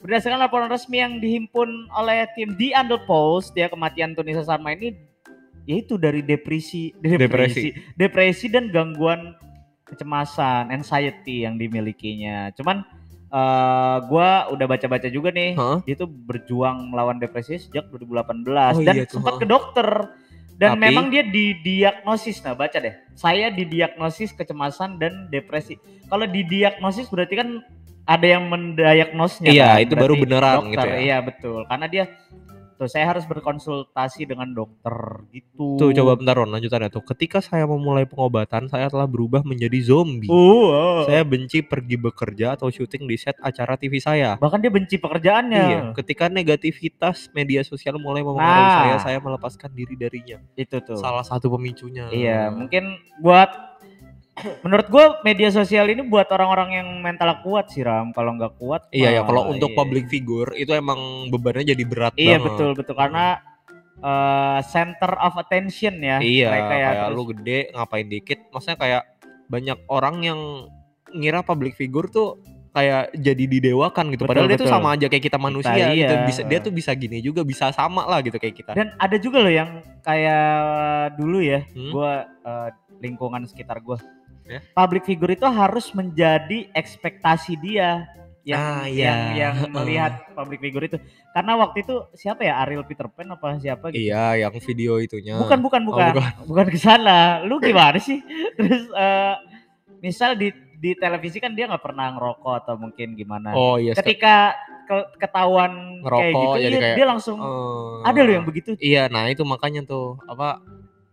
Berdasarkan 0.06 0.38
laporan 0.38 0.70
resmi 0.70 1.02
yang 1.02 1.18
dihimpun 1.18 1.90
oleh 1.90 2.30
tim 2.38 2.54
The 2.54 2.78
Under 2.78 3.02
Post, 3.10 3.58
ya 3.58 3.66
kematian 3.66 4.14
Tunisa 4.14 4.46
Sarma 4.46 4.78
ini 4.78 4.94
yaitu 5.66 5.98
dari 5.98 6.22
depresi, 6.22 6.94
depresi, 7.02 7.74
depresi 7.98 8.54
dan 8.54 8.70
gangguan 8.70 9.34
kecemasan, 9.82 10.70
anxiety 10.70 11.42
yang 11.42 11.58
dimilikinya. 11.58 12.54
Cuman 12.54 12.86
eh 13.34 13.98
gua 14.06 14.46
udah 14.54 14.66
baca-baca 14.70 15.10
juga 15.10 15.34
nih, 15.34 15.58
Hah? 15.58 15.82
dia 15.82 15.98
tuh 15.98 16.06
berjuang 16.06 16.94
melawan 16.94 17.18
depresi 17.18 17.58
sejak 17.58 17.90
2018 17.90 18.78
Oh 18.78 18.86
dan 18.86 18.94
iya 18.94 19.10
sempat 19.10 19.42
ke 19.42 19.50
dokter. 19.50 19.90
Dan 20.56 20.78
Tapi- 20.78 20.84
memang 20.88 21.12
dia 21.12 21.26
didiagnosis, 21.26 22.40
nah 22.46 22.54
baca 22.56 22.78
deh. 22.80 22.96
Saya 23.18 23.52
didiagnosis 23.52 24.32
kecemasan 24.38 25.02
dan 25.02 25.28
depresi. 25.28 25.76
Kalau 26.08 26.30
didiagnosis 26.30 27.12
berarti 27.12 27.36
kan 27.36 27.60
ada 28.06 28.26
yang 28.26 28.46
mendiagnosnya. 28.48 29.50
Iya, 29.50 29.70
kan? 29.78 29.84
itu 29.84 29.94
baru 29.98 30.14
beneran 30.16 30.56
dokter, 30.62 30.72
gitu 30.72 30.88
ya. 30.88 30.98
Iya 31.02 31.18
betul, 31.26 31.60
karena 31.66 31.86
dia 31.90 32.04
tuh 32.76 32.92
saya 32.92 33.08
harus 33.08 33.24
berkonsultasi 33.24 34.28
dengan 34.28 34.52
dokter 34.52 35.24
gitu. 35.32 35.80
Tuh 35.80 35.96
coba 35.96 36.20
bentar 36.20 36.36
Ron, 36.36 36.52
lanjutannya 36.52 36.92
tuh. 36.92 37.04
Ketika 37.08 37.40
saya 37.40 37.64
memulai 37.64 38.04
pengobatan, 38.04 38.68
saya 38.68 38.92
telah 38.92 39.08
berubah 39.08 39.48
menjadi 39.48 39.80
zombie. 39.80 40.28
Uh, 40.28 40.68
oh. 40.76 41.00
Saya 41.08 41.24
benci 41.24 41.64
pergi 41.64 41.96
bekerja 41.96 42.60
atau 42.60 42.68
syuting 42.68 43.08
di 43.08 43.16
set 43.16 43.40
acara 43.40 43.80
TV 43.80 44.04
saya. 44.04 44.36
bahkan 44.36 44.60
dia 44.60 44.70
benci 44.70 45.00
pekerjaannya. 45.00 45.66
Iya, 45.66 45.82
ketika 45.96 46.28
negativitas 46.28 47.32
media 47.32 47.64
sosial 47.64 47.96
mulai 47.98 48.22
mempengaruhi 48.22 48.68
Nah. 48.68 48.80
saya, 48.84 48.96
saya 49.00 49.18
melepaskan 49.24 49.72
diri 49.72 49.96
darinya. 49.96 50.44
Itu 50.60 50.84
tuh. 50.84 51.00
Salah 51.00 51.24
satu 51.24 51.48
pemicunya. 51.56 52.12
Iya, 52.12 52.52
mungkin 52.52 53.00
buat 53.24 53.75
menurut 54.62 54.88
gue 54.88 55.06
media 55.24 55.48
sosial 55.48 55.88
ini 55.88 56.04
buat 56.04 56.28
orang-orang 56.28 56.70
yang 56.74 56.88
mental 57.00 57.40
kuat 57.40 57.72
sih 57.72 57.82
Ram. 57.82 58.12
Kalau 58.12 58.36
nggak 58.36 58.60
kuat, 58.60 58.82
Iya 58.92 59.10
ya, 59.10 59.22
kalau 59.24 59.48
untuk 59.48 59.72
iya. 59.72 59.78
public 59.78 60.06
figure 60.08 60.52
itu 60.54 60.72
emang 60.72 61.32
bebannya 61.32 61.64
jadi 61.66 61.84
berat 61.84 62.14
Iya 62.16 62.36
banget. 62.36 62.46
betul 62.46 62.70
betul 62.76 62.96
karena 62.96 63.26
eh, 63.98 64.60
center 64.68 65.12
of 65.18 65.34
attention 65.36 65.98
ya. 65.98 66.20
Iya, 66.20 66.48
mereka 66.52 66.66
ya, 66.68 66.70
kayak 66.70 66.92
terus- 67.02 67.16
lu 67.16 67.24
gede 67.32 67.60
ngapain 67.72 68.08
dikit, 68.08 68.40
maksudnya 68.52 68.78
kayak 68.78 69.04
banyak 69.46 69.78
orang 69.88 70.16
yang 70.20 70.40
ngira 71.10 71.40
public 71.40 71.74
figure 71.74 72.12
tuh 72.12 72.36
kayak 72.76 73.16
jadi 73.16 73.44
didewakan 73.48 74.12
gitu. 74.12 74.28
Betul, 74.28 74.36
Padahal 74.36 74.48
dia 74.52 74.60
tuh 74.60 74.68
betul. 74.68 74.76
sama 74.76 74.90
aja 74.92 75.08
kayak 75.08 75.24
kita 75.24 75.40
manusia 75.40 75.72
gitu. 75.96 76.12
iya. 76.12 76.28
Bisa 76.28 76.42
dia 76.44 76.60
tuh 76.60 76.74
bisa 76.76 76.92
gini 76.92 77.24
juga, 77.24 77.48
bisa 77.48 77.72
sama 77.72 78.04
lah 78.04 78.20
gitu 78.20 78.36
kayak 78.36 78.52
kita. 78.52 78.72
Dan 78.76 78.92
ada 79.00 79.16
juga 79.16 79.40
loh 79.40 79.54
yang 79.54 79.80
kayak 80.04 80.44
dulu 81.16 81.40
ya, 81.40 81.64
Hmm? 81.72 81.92
gua 81.96 82.12
eh, 82.44 82.70
lingkungan 83.00 83.48
sekitar 83.48 83.80
gua. 83.80 83.96
Ya. 84.46 84.60
Public 84.72 85.04
figure 85.04 85.34
itu 85.34 85.46
harus 85.46 85.90
menjadi 85.92 86.70
ekspektasi 86.72 87.58
dia 87.58 88.06
yang 88.46 88.62
Ah, 88.62 88.86
yang 88.86 88.94
iya. 88.94 89.14
yang 89.34 89.56
melihat 89.74 90.22
public 90.38 90.62
figure 90.62 90.86
itu. 90.86 90.98
Karena 91.34 91.58
waktu 91.58 91.82
itu 91.82 91.96
siapa 92.14 92.46
ya 92.46 92.62
Ariel 92.62 92.86
Peter 92.86 93.10
Pan 93.10 93.26
apa 93.28 93.58
siapa 93.58 93.90
gitu. 93.90 94.06
Iya, 94.06 94.46
yang 94.46 94.54
video 94.54 95.02
itunya. 95.02 95.42
Bukan 95.42 95.66
bukan 95.66 95.82
Oh, 95.82 95.88
bukan. 95.90 96.12
bukan. 96.14 96.32
bukan 96.46 96.68
ke 96.70 96.78
sana. 96.78 97.42
Lu 97.42 97.58
gimana 97.58 97.98
sih? 97.98 98.22
Terus 98.58 98.86
eh, 98.86 99.36
misal 99.98 100.38
di 100.38 100.54
di 100.78 100.94
televisi 100.94 101.42
kan 101.42 101.58
dia 101.58 101.66
nggak 101.66 101.82
pernah 101.82 102.14
ngerokok 102.14 102.54
atau 102.62 102.76
mungkin 102.78 103.18
gimana. 103.18 103.50
Oh 103.58 103.82
iya. 103.82 103.98
Ketika 103.98 104.54
ke- 104.86 105.18
ketahuan 105.18 105.74
kayak 105.98 106.06
Ngerokok, 106.06 106.38
gitu, 106.38 106.62
jadi 106.62 106.70
iya, 106.70 106.84
kayak, 106.86 106.98
dia 107.02 107.08
langsung 107.10 107.38
eh, 107.42 107.98
ada 108.06 108.20
loh 108.22 108.34
yang 108.38 108.46
begitu. 108.46 108.70
Iya, 108.78 109.10
nah 109.10 109.26
itu 109.26 109.42
makanya 109.42 109.82
tuh 109.82 110.22
apa 110.30 110.62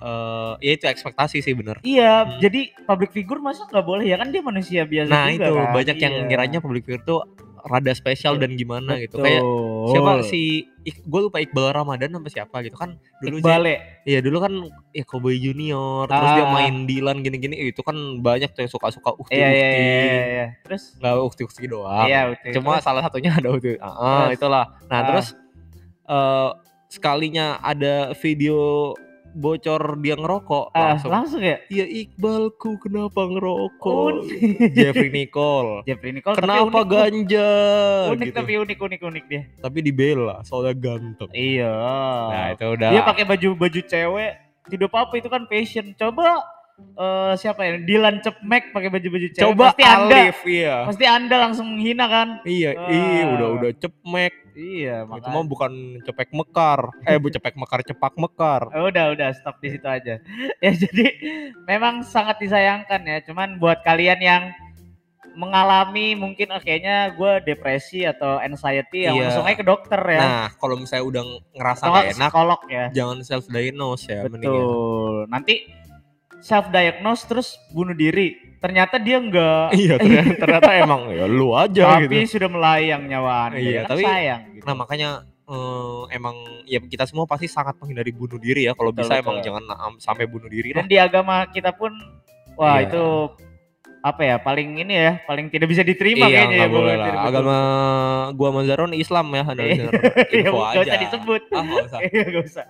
eh 0.03 0.53
ya 0.61 0.73
itu 0.73 0.85
ekspektasi 0.85 1.39
sih 1.39 1.53
bener. 1.53 1.79
Iya, 1.81 2.13
Hmm. 2.21 2.39
jadi 2.39 2.61
public 2.83 3.11
figure 3.11 3.39
masa 3.39 3.63
nggak 3.65 3.83
boleh 3.83 4.05
ya 4.05 4.17
kan 4.17 4.29
dia 4.29 4.43
manusia 4.43 4.83
biasa 4.83 5.07
Nah 5.07 5.27
juga 5.29 5.35
itu 5.41 5.53
kan? 5.55 5.71
banyak 5.73 5.97
yang 5.97 6.15
Iya. 6.15 6.25
ngiranya 6.27 6.59
public 6.59 6.83
figure 6.83 7.05
tuh 7.05 7.21
rada 7.63 7.93
spesial 7.93 8.35
dan 8.37 8.53
gimana 8.53 8.99
gitu. 8.99 9.17
Betul. 9.17 9.25
Kayak 9.25 9.43
siapa 9.89 10.13
si 10.25 10.67
gue 10.83 11.21
lupa 11.23 11.39
Iqbal 11.39 11.71
Ramadan 11.73 12.11
apa 12.13 12.27
siapa 12.27 12.59
gitu 12.61 12.75
kan 12.75 12.99
dulu 13.23 13.39
Iqbal 13.39 13.63
ya? 13.65 13.79
Iya 14.05 14.19
dulu 14.21 14.39
kan 14.41 14.53
ya 14.91 15.05
Cowboy 15.05 15.39
Junior 15.39 16.11
terus 16.11 16.31
dia 16.33 16.43
Ah. 16.43 16.51
main 16.51 16.75
Dilan 16.83 17.23
gini-gini 17.23 17.55
itu 17.63 17.79
kan 17.81 17.95
banyak 18.19 18.51
tuh 18.51 18.61
yang 18.61 18.73
suka-suka 18.73 19.15
ukti 19.15 19.39
Iya 19.39 19.47
ukti 19.47 19.63
iya 19.79 19.79
iya 19.79 20.25
iya. 20.27 20.47
Terus 20.61 20.99
nggak 20.99 21.15
ukti 21.23 21.43
ukti 21.45 21.63
doang 21.65 22.03
iya 22.05 22.21
betul. 22.29 22.51
cuma 22.53 22.71
Terus, 22.75 22.83
salah 22.83 23.01
satunya 23.01 23.31
ada 23.31 23.49
ukti 23.49 23.79
ah, 23.79 23.87
ah, 23.87 24.19
Terus? 24.27 24.35
itulah 24.35 24.65
nah 24.85 24.99
Ah. 24.99 25.05
terus 25.07 25.27
eh 26.05 26.51
sekalinya 26.89 27.47
ada 27.59 28.11
video 28.19 28.91
bocor 29.33 29.97
dia 29.99 30.15
ngerokok 30.15 30.65
ah, 30.71 30.95
langsung. 30.95 31.11
langsung 31.11 31.43
ya. 31.43 31.57
iya 31.67 31.85
Iqbalku 31.85 32.77
kenapa 32.79 33.25
ngerokok? 33.25 33.97
Un- 34.09 34.25
Jeffrey 34.73 35.09
Nicole. 35.09 35.83
Jeffrey 35.83 36.13
Nicole 36.13 36.37
kenapa 36.37 36.81
unik, 36.81 36.89
ganja 36.89 37.49
Unik 38.11 38.29
gitu. 38.29 38.37
tapi 38.37 38.53
unik 38.57 38.79
unik 38.79 39.01
unik 39.03 39.25
dia. 39.27 39.43
tapi 39.59 39.79
dibela 39.81 40.41
soalnya 40.43 40.75
ganteng. 40.75 41.31
Iya. 41.31 41.73
nah 42.29 42.45
itu 42.51 42.65
udah. 42.67 42.91
Dia 42.91 43.03
pakai 43.03 43.25
baju 43.25 43.49
baju 43.57 43.81
cewek 43.81 44.33
tidak 44.63 44.89
apa 44.89 44.99
apa 45.03 45.15
itu 45.17 45.27
kan 45.27 45.43
fashion. 45.47 45.87
Coba 45.93 46.47
eh, 46.79 47.33
siapa 47.35 47.61
ya? 47.63 47.73
Dylan 47.79 48.23
Cepmek 48.23 48.71
pakai 48.71 48.89
baju 48.89 49.09
baju 49.11 49.29
cewek. 49.29 49.43
Coba 49.45 49.65
pasti 49.71 49.83
anda. 49.83 50.17
Alif 50.19 50.39
iya. 50.47 50.77
Pasti 50.87 51.05
anda 51.05 51.37
langsung 51.39 51.67
menghina 51.69 52.07
kan? 52.07 52.29
Iya, 52.43 52.71
Ah. 52.75 52.91
ih 52.91 53.23
udah 53.29 53.49
udah 53.57 53.71
cepmek. 53.77 54.33
Iya 54.55 55.03
Itu 55.03 55.11
makanya. 55.11 55.33
mah 55.33 55.45
bukan 55.45 55.73
cepek 56.03 56.29
mekar. 56.31 56.81
Eh, 57.03 57.17
bu 57.17 57.29
cepek 57.29 57.55
mekar, 57.55 57.81
cepak 57.83 58.15
mekar. 58.17 58.63
Oh, 58.73 58.87
udah 58.91 59.13
udah 59.13 59.29
stop 59.33 59.59
di 59.59 59.73
situ 59.73 59.87
aja. 59.87 60.21
Ya 60.65 60.71
jadi 60.73 61.07
memang 61.65 62.03
sangat 62.03 62.39
disayangkan 62.39 63.03
ya. 63.03 63.19
Cuman 63.23 63.59
buat 63.59 63.83
kalian 63.83 64.21
yang 64.21 64.43
mengalami 65.33 66.13
mungkin 66.13 66.53
oh, 66.53 66.61
kayaknya 66.61 67.17
gue 67.17 67.33
depresi 67.43 68.05
atau 68.05 68.37
anxiety 68.37 69.09
ya 69.09 69.17
Iya. 69.17 69.21
langsung 69.33 69.47
aja 69.49 69.57
ke 69.57 69.65
dokter 69.65 70.01
ya. 70.05 70.21
Nah, 70.21 70.47
kalau 70.55 70.77
misalnya 70.77 71.05
udah 71.09 71.23
ngerasa 71.57 71.83
atau 71.83 71.95
gak 71.97 72.05
enak, 72.13 72.31
psikolog 72.31 72.61
ya. 72.69 72.85
jangan 72.93 73.19
self 73.25 73.45
diagnose 73.49 74.05
ya 74.07 74.21
betul. 74.29 75.25
Nanti 75.27 75.55
self 76.43 76.67
diagnose 76.69 77.23
terus 77.25 77.49
bunuh 77.71 77.95
diri 77.95 78.35
ternyata 78.59 78.95
dia 78.97 79.17
enggak 79.17 79.71
Iya, 79.79 79.95
ternyata, 79.97 80.33
ternyata 80.43 80.71
emang 80.77 81.01
ya 81.09 81.25
lu 81.25 81.51
aja 81.53 81.83
tapi 81.97 82.21
gitu. 82.21 82.37
sudah 82.37 82.49
melayang 82.49 83.03
nyawa 83.07 83.49
anda 83.49 83.59
Iya, 83.59 83.71
ya 83.71 83.81
kan 83.81 83.91
tapi- 83.91 84.05
sayang 84.05 84.41
gitu. 84.53 84.65
Nah, 84.65 84.75
makanya 84.77 85.09
eh, 85.45 86.03
emang 86.13 86.37
ya 86.65 86.79
kita 86.81 87.05
semua 87.05 87.25
pasti 87.25 87.47
sangat 87.47 87.75
menghindari 87.77 88.11
bunuh 88.11 88.39
diri 88.39 88.65
ya. 88.65 88.73
Kalau 88.73 88.91
Betul, 88.91 89.03
bisa 89.03 89.13
betul. 89.13 89.23
emang 89.23 89.37
jangan 89.41 89.65
am- 89.77 89.99
sampai 89.99 90.25
bunuh 90.25 90.47
diri 90.47 90.71
lah. 90.71 90.81
dan 90.81 90.87
di 90.87 90.97
agama 90.97 91.47
kita 91.47 91.71
pun 91.73 91.91
wah 92.55 92.79
Iya. 92.79 92.87
itu 92.87 93.05
apa 94.01 94.19
ya 94.21 94.37
paling 94.37 94.79
ini 94.79 94.95
ya 94.97 95.13
paling 95.23 95.47
tidak 95.47 95.71
bisa 95.71 95.83
diterima 95.83 96.27
iya, 96.27 96.43
kayaknya 96.43 96.57
ya 96.57 96.69
boleh 96.69 96.91
Bang. 96.93 96.99
lah. 96.99 97.07
Betul. 97.13 97.29
Agama 97.29 97.57
gua 98.33 98.49
sama 98.51 98.61
Zaron 98.65 98.93
Islam 98.93 99.27
ya, 99.31 99.43
ada 99.45 99.63
Iya. 99.63 99.75
Iya, 100.33 100.43
info 100.43 100.59
aja. 100.61 100.79
usah 100.81 100.99
disebut 101.01 101.43
Ah, 101.51 101.63
usah. 101.63 101.99
Iya, 102.03 102.27
usah 102.41 102.65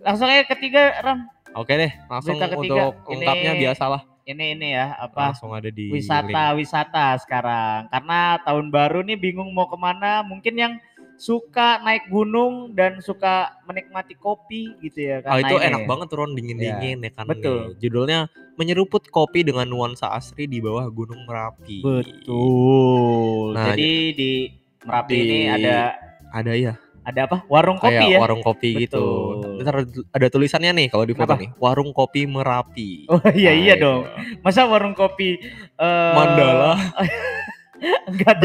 langsung 0.00 0.28
aja 0.28 0.44
ketiga 0.46 0.82
Ram 1.02 1.18
Oke 1.56 1.72
deh, 1.72 1.92
langsung 2.04 2.36
Berita 2.36 2.52
ketiga, 2.52 2.92
untuk 2.92 3.08
lengkapnya 3.08 3.52
ini 3.52 3.60
biasalah. 3.64 4.02
ini 4.26 4.44
ini 4.52 4.68
ya 4.74 4.86
apa 4.98 5.32
Langsung 5.32 5.54
ada 5.56 5.70
di 5.72 5.86
wisata 5.88 6.42
link. 6.52 6.58
wisata 6.60 7.06
sekarang 7.22 7.86
karena 7.88 8.36
tahun 8.42 8.66
baru 8.68 9.00
nih 9.00 9.16
bingung 9.16 9.48
mau 9.54 9.64
ke 9.64 9.78
mana 9.78 10.20
mungkin 10.20 10.52
yang 10.52 10.72
suka 11.16 11.80
naik 11.80 12.12
gunung 12.12 12.76
dan 12.76 13.00
suka 13.00 13.54
menikmati 13.64 14.12
kopi 14.12 14.76
gitu 14.84 15.00
ya 15.00 15.24
kan 15.24 15.32
Ah 15.32 15.40
itu 15.40 15.56
Nah, 15.56 15.64
enak 15.64 15.82
banget 15.88 16.06
tuh 16.12 16.18
Ron 16.20 16.36
dingin-dingin 16.36 17.00
ya 17.00 17.10
kan. 17.14 17.24
betul. 17.24 17.72
nih. 17.72 17.80
Judulnya 17.80 18.18
menyeruput 18.60 19.08
kopi 19.08 19.40
dengan 19.40 19.64
nuansa 19.64 20.12
asri 20.12 20.44
di 20.44 20.60
bawah 20.60 20.84
Gunung 20.92 21.24
Merapi. 21.24 21.80
betul 21.80 23.54
Nah, 23.56 23.72
jadi 23.72 23.90
di 24.12 24.32
Merapi 24.84 25.14
di- 25.14 25.22
ini 25.24 25.38
ada 25.48 25.76
Ada 26.34 26.52
ya, 26.52 26.74
ada 27.00 27.20
apa 27.30 27.38
warung 27.48 27.78
kopi 27.78 28.04
ya 28.12 28.18
warung 28.20 28.42
kopi 28.44 28.68
gitu. 28.82 29.35
Ntar 29.58 29.76
ada 30.10 30.26
tulisannya 30.26 30.72
nih 30.72 30.86
kalau 30.88 31.04
di 31.04 31.12
foto 31.12 31.32
Apa? 31.32 31.40
nih, 31.40 31.50
warung 31.56 31.90
kopi 31.90 32.24
Merapi. 32.24 33.06
oh 33.08 33.20
iya 33.32 33.52
iya 33.52 33.74
itu. 33.74 33.82
dong 33.82 34.02
masa 34.40 34.64
warung 34.64 34.92
kopi 34.92 35.40
eh 35.76 36.12
Mandala, 36.12 36.74
enggak 38.08 38.36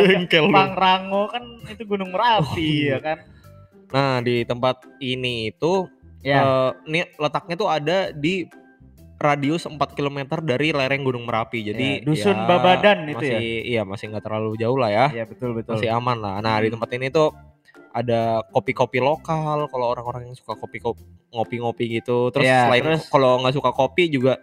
lu. 0.41 0.51
Pangrango 0.51 1.27
kan 1.27 1.43
itu 1.65 1.83
Gunung 1.85 2.11
Merapi 2.11 2.43
Oh, 2.43 2.55
iya. 2.57 2.95
ya 2.95 2.99
kan 2.99 3.17
Nah 3.91 4.23
di 4.23 4.47
tempat 4.47 4.87
ini 4.97 5.51
itu, 5.51 5.87
ya 6.21 6.39
eh, 6.39 6.71
nih 6.87 7.11
letaknya 7.19 7.55
tuh 7.55 7.67
ada 7.67 7.97
di 8.09 8.47
radius 9.17 9.67
4 9.67 9.75
km 9.91 10.17
dari 10.41 10.71
lereng 10.71 11.03
Gunung 11.03 11.27
Merapi. 11.27 11.59
Jadi 11.61 11.99
Ya, 11.99 12.01
Dusun 12.01 12.33
ya, 12.33 12.47
Babadan 12.47 13.05
itu 13.05 13.19
masih, 13.19 13.35
ya? 13.35 13.61
Iya 13.67 13.81
masih 13.83 14.05
nggak 14.09 14.23
terlalu 14.23 14.55
jauh 14.57 14.79
lah 14.79 14.89
ya. 14.89 15.05
Iya 15.11 15.25
betul 15.27 15.53
betul 15.53 15.75
masih 15.75 15.91
aman 15.91 16.17
lah. 16.17 16.39
Nah 16.39 16.55
di 16.57 16.71
Hmm. 16.71 16.79
tempat 16.79 16.89
ini 16.95 17.11
tuh 17.11 17.35
ada 17.91 18.43
kopi-kopi 18.49 18.99
lokal. 18.99 19.67
Kalau 19.67 19.85
orang-orang 19.89 20.31
yang 20.31 20.35
suka 20.35 20.55
kopi 20.55 20.79
ngopi-ngopi 21.29 21.99
gitu. 21.99 22.29
Terus 22.29 22.45
Ya, 22.45 22.67
selain 22.67 22.83
terus- 22.83 23.07
kalau 23.07 23.39
nggak 23.39 23.55
suka 23.55 23.71
kopi 23.71 24.07
juga 24.07 24.39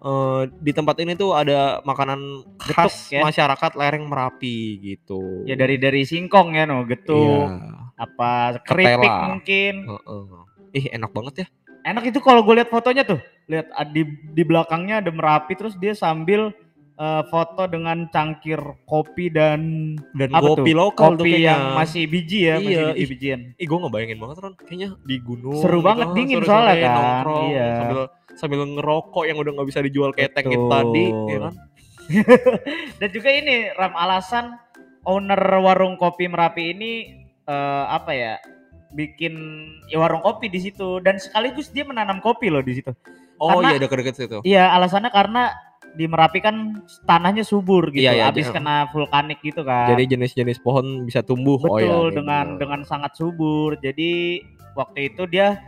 eh, 0.00 0.42
di 0.56 0.72
tempat 0.72 0.96
ini 1.00 1.12
tuh 1.12 1.36
ada 1.36 1.84
makanan 1.84 2.20
khas 2.56 3.12
ya? 3.12 3.20
masyarakat 3.20 3.76
lereng 3.76 4.08
Merapi 4.08 4.80
gitu. 4.80 5.44
Ya 5.44 5.52
dari 5.54 5.76
dari 5.76 6.08
singkong 6.08 6.56
ya 6.56 6.64
no, 6.64 6.88
getuk, 6.88 7.44
Iya. 7.44 7.92
apa 8.00 8.30
keripik 8.64 8.96
Ketela. 8.96 9.28
mungkin. 9.28 9.74
Heeh. 9.84 10.24
Ih 10.72 10.86
enak 10.96 11.12
banget 11.12 11.34
ya. 11.44 11.46
Enak 11.82 12.08
itu 12.08 12.20
kalau 12.20 12.40
gue 12.40 12.54
lihat 12.56 12.68
fotonya 12.68 13.04
tuh, 13.04 13.20
lihat 13.44 13.68
ah, 13.72 13.84
di 13.84 14.04
di 14.06 14.40
belakangnya 14.40 15.00
ada 15.00 15.12
Merapi 15.12 15.52
terus 15.52 15.76
dia 15.76 15.92
sambil 15.92 16.52
eh, 17.00 17.22
foto 17.26 17.64
dengan 17.64 18.04
cangkir 18.06 18.60
kopi 18.84 19.32
dan 19.32 19.60
Dan 20.12 20.30
apa 20.30 20.52
kopi 20.52 20.70
tuh? 20.70 20.76
lokal 20.76 21.16
kopi 21.16 21.40
yang 21.40 21.72
masih 21.72 22.04
biji 22.04 22.44
ya, 22.44 22.56
Iya, 22.56 22.60
masih 22.60 22.76
ih. 22.76 22.92
biji-bijian. 22.92 23.40
Ih 23.56 23.66
gue 23.66 23.78
ngebayangin 23.80 24.18
banget 24.20 24.36
Ron, 24.38 24.54
kayaknya 24.60 24.88
di 25.00 25.16
gunung. 25.18 25.56
Seru 25.56 25.80
banget, 25.80 26.12
gitu, 26.12 26.16
dingin 26.20 26.38
soalnya 26.44 26.76
kan, 26.78 26.92
nongkrong, 26.94 27.44
iya. 27.48 27.66
Sambil 27.74 28.00
sambil 28.36 28.60
ngerokok 28.70 29.24
yang 29.24 29.36
udah 29.36 29.52
nggak 29.52 29.68
bisa 29.68 29.80
dijual 29.80 30.12
keteng 30.12 30.46
itu 30.46 30.60
Betul. 30.60 30.70
tadi, 30.70 31.04
ya 31.26 31.38
kan? 31.40 31.54
Dan 33.00 33.08
juga 33.10 33.30
ini 33.30 33.56
Ram 33.72 33.94
alasan 33.94 34.58
owner 35.02 35.40
warung 35.58 35.96
kopi 35.96 36.26
Merapi 36.26 36.74
ini 36.74 36.92
eh, 37.44 37.84
apa 37.88 38.12
ya? 38.12 38.34
bikin 38.90 39.38
ya, 39.86 39.96
warung 39.96 40.18
kopi 40.18 40.50
di 40.50 40.58
situ 40.58 40.98
dan 40.98 41.14
sekaligus 41.14 41.70
dia 41.70 41.86
menanam 41.86 42.18
kopi 42.18 42.50
loh 42.50 42.58
di 42.58 42.74
situ. 42.74 42.90
Oh 43.38 43.54
Karena- 43.54 43.70
iya 43.70 43.78
deket-deket 43.78 44.14
situ. 44.18 44.38
Iya, 44.42 44.66
alasannya 44.68 45.08
karena 45.08 45.54
di 45.94 46.04
Merapi 46.06 46.38
kan 46.38 46.78
tanahnya 47.04 47.42
subur 47.42 47.90
gitu, 47.90 48.06
Iya, 48.06 48.12
iya, 48.14 48.24
habis 48.30 48.46
iya. 48.46 48.54
kena 48.54 48.76
vulkanik 48.94 49.42
gitu 49.42 49.66
kan. 49.66 49.90
Jadi 49.90 50.14
jenis-jenis 50.16 50.62
pohon 50.62 51.04
bisa 51.06 51.20
tumbuh. 51.24 51.58
betul 51.58 51.74
oh, 51.74 51.78
iya, 51.80 51.90
iya, 51.90 52.14
dengan 52.14 52.44
bener. 52.54 52.58
dengan 52.62 52.80
sangat 52.86 53.12
subur. 53.18 53.74
Jadi 53.82 54.42
waktu 54.78 55.10
itu 55.10 55.26
dia 55.26 55.58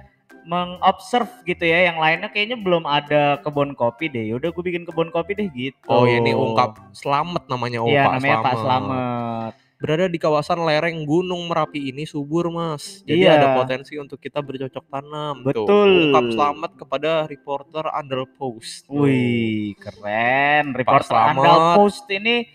mengobserve 0.42 1.30
gitu 1.46 1.62
ya, 1.62 1.90
yang 1.90 1.98
lainnya 2.02 2.26
kayaknya 2.30 2.58
belum 2.58 2.86
ada 2.86 3.38
kebun 3.42 3.74
kopi 3.78 4.10
deh. 4.10 4.30
Yaudah 4.34 4.50
gue 4.50 4.62
bikin 4.62 4.86
kebun 4.86 5.10
kopi 5.14 5.38
deh 5.38 5.48
gitu. 5.54 5.86
Oh 5.86 6.06
ya 6.06 6.18
ini 6.18 6.34
ungkap 6.34 6.78
Selamet 6.94 7.46
namanya 7.46 7.78
oh 7.82 7.90
Iya, 7.90 8.06
Pak 8.06 8.12
namanya 8.18 8.38
Pak 8.42 8.54
Slamet. 8.58 9.54
Slamet. 9.82 9.90
Berada 9.98 10.06
di 10.06 10.16
kawasan 10.16 10.58
lereng 10.60 11.02
Gunung 11.02 11.42
Merapi 11.44 11.90
ini 11.90 12.02
subur 12.02 12.48
mas. 12.48 13.02
Jadi 13.02 13.18
Iya. 13.20 13.34
ada 13.34 13.48
potensi 13.56 13.94
untuk 13.94 14.16
kita 14.16 14.38
bercocok 14.38 14.84
tanam. 14.86 15.42
Tuh, 15.42 15.46
Betul. 15.66 15.90
ungkap 16.08 16.24
Selamet 16.32 16.72
kepada 16.76 17.10
reporter 17.24 17.84
Andal 17.88 18.30
Post. 18.30 18.86
Tuh. 18.86 19.02
Wih, 19.02 19.74
keren. 19.76 20.70
Reporter 20.72 21.02
Slamet. 21.04 21.34
Andal 21.36 21.58
Post 21.76 22.06
ini 22.08 22.46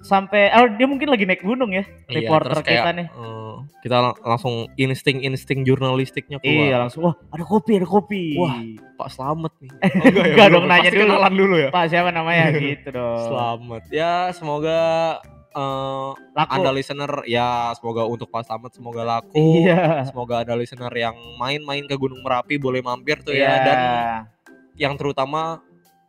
sampai 0.00 0.52
oh 0.52 0.68
dia 0.70 0.84
mungkin 0.84 1.08
lagi 1.08 1.24
naik 1.24 1.40
gunung 1.40 1.72
ya, 1.72 1.80
Iya, 2.06 2.28
reporter 2.28 2.60
kayak, 2.60 2.68
kita 2.78 2.90
nih. 2.92 3.06
eh, 3.08 3.54
kita 3.80 3.96
lang- 3.98 4.20
langsung 4.22 4.68
insting-insting 4.76 5.64
jurnalistiknya 5.64 6.36
keluar. 6.38 6.60
Iya, 6.62 6.76
langsung 6.78 7.02
wah, 7.04 7.16
ada 7.26 7.40
kopi, 7.40 7.72
ada 7.74 7.88
kopi. 7.88 8.36
Wah, 8.36 8.52
Pak 8.94 9.08
Slamet 9.08 9.52
nih. 9.60 9.70
Oh, 9.72 9.80
Enggak 10.28 10.48
belum. 10.48 10.52
dong, 10.52 10.66
nanya 10.68 10.90
dulu. 10.90 11.12
dulu 11.34 11.54
ya. 11.58 11.68
Pak 11.68 11.84
siapa 11.88 12.08
namanya 12.10 12.52
gitu 12.52 12.88
dong. 12.90 13.16
Selamat. 13.28 13.80
Ya 13.88 14.28
semoga 14.30 14.80
eh, 15.54 16.10
Laku. 16.34 16.50
anda 16.50 16.70
listener 16.70 17.22
ya 17.24 17.70
semoga 17.72 18.02
untuk 18.04 18.26
Pak 18.28 18.44
Slamet 18.44 18.72
semoga 18.72 19.02
laku. 19.02 19.38
Iya. 19.62 20.02
Semoga 20.04 20.42
ada 20.42 20.52
listener 20.52 20.90
yang 20.90 21.14
main-main 21.36 21.86
ke 21.86 21.94
Gunung 21.94 22.20
Merapi 22.20 22.58
boleh 22.58 22.80
mampir 22.80 23.22
tuh 23.22 23.30
Iya. 23.30 23.46
ya 23.46 23.54
dan 23.62 23.78
yang 24.74 24.94
terutama 24.94 25.62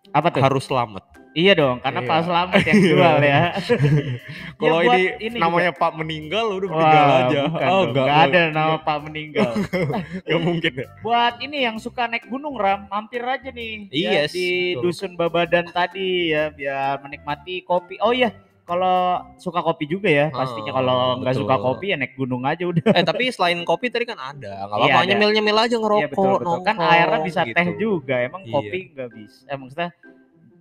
apa 0.10 0.28
tuh? 0.30 0.42
harus 0.42 0.66
selamat. 0.66 1.06
Iya 1.36 1.52
dong, 1.52 1.84
karena 1.84 2.00
Iya. 2.00 2.08
Pak 2.08 2.20
Slamet 2.24 2.62
yang 2.64 2.80
jual 2.82 3.18
ya. 3.20 3.42
Kalau 4.64 4.80
buat 4.80 4.96
ini, 4.96 5.04
ini 5.20 5.36
namanya 5.36 5.72
Pak 5.76 5.92
meninggal 5.94 6.46
udah 6.48 6.70
Wah, 6.72 6.78
meninggal 6.80 7.08
aja. 7.12 7.42
bukan 7.46 7.68
oh 7.68 7.76
dong, 7.76 7.88
enggak, 7.92 8.06
nggak 8.08 8.22
ada 8.24 8.42
nama 8.50 8.76
Pak 8.80 8.98
meninggal. 9.04 9.52
Enggak 10.24 10.42
mungkin 10.42 10.72
ya. 10.80 10.88
Buat 11.04 11.34
ini 11.44 11.58
yang 11.60 11.76
suka 11.76 12.08
naik 12.08 12.26
gunung 12.26 12.56
Ram, 12.56 12.88
mampir 12.88 13.20
aja 13.20 13.52
nih. 13.52 13.92
ya, 13.92 14.24
Yes, 14.24 14.32
di 14.32 14.48
betul. 14.74 14.82
dusun 14.88 15.12
Babadan 15.14 15.68
tadi 15.70 16.32
ya 16.32 16.48
biar 16.50 17.04
menikmati 17.04 17.62
kopi. 17.62 18.00
Oh 18.00 18.16
iya, 18.16 18.32
kalau 18.66 18.98
suka 19.38 19.62
kopi 19.62 19.86
juga 19.86 20.10
ya 20.10 20.28
pastinya. 20.28 20.74
Ah, 20.74 20.76
Kalau 20.76 20.98
nggak 21.22 21.36
suka 21.38 21.56
kopi 21.56 21.94
ya 21.94 21.98
naik 21.98 22.18
gunung 22.18 22.42
aja 22.44 22.66
udah. 22.66 22.82
Eh 22.92 23.06
tapi 23.06 23.30
selain 23.30 23.62
kopi 23.62 23.94
tadi 23.94 24.04
kan 24.04 24.18
ada. 24.18 24.66
Iya, 24.66 24.66
apa-apa 24.68 24.98
ada. 24.98 25.08
nyemil-nyemil 25.08 25.58
aja 25.62 25.76
ngerokok, 25.78 26.02
Iya 26.02 26.10
betul 26.10 26.32
betul. 26.36 26.58
Kan 26.66 26.76
airnya 26.82 27.20
bisa 27.22 27.42
teh 27.46 27.66
gitu. 27.70 28.02
juga. 28.02 28.16
Emang 28.20 28.42
Iya. 28.42 28.52
kopi 28.52 28.80
nggak 28.92 29.10
bisa. 29.14 29.42
Eh 29.46 29.56
maksudnya 29.56 29.90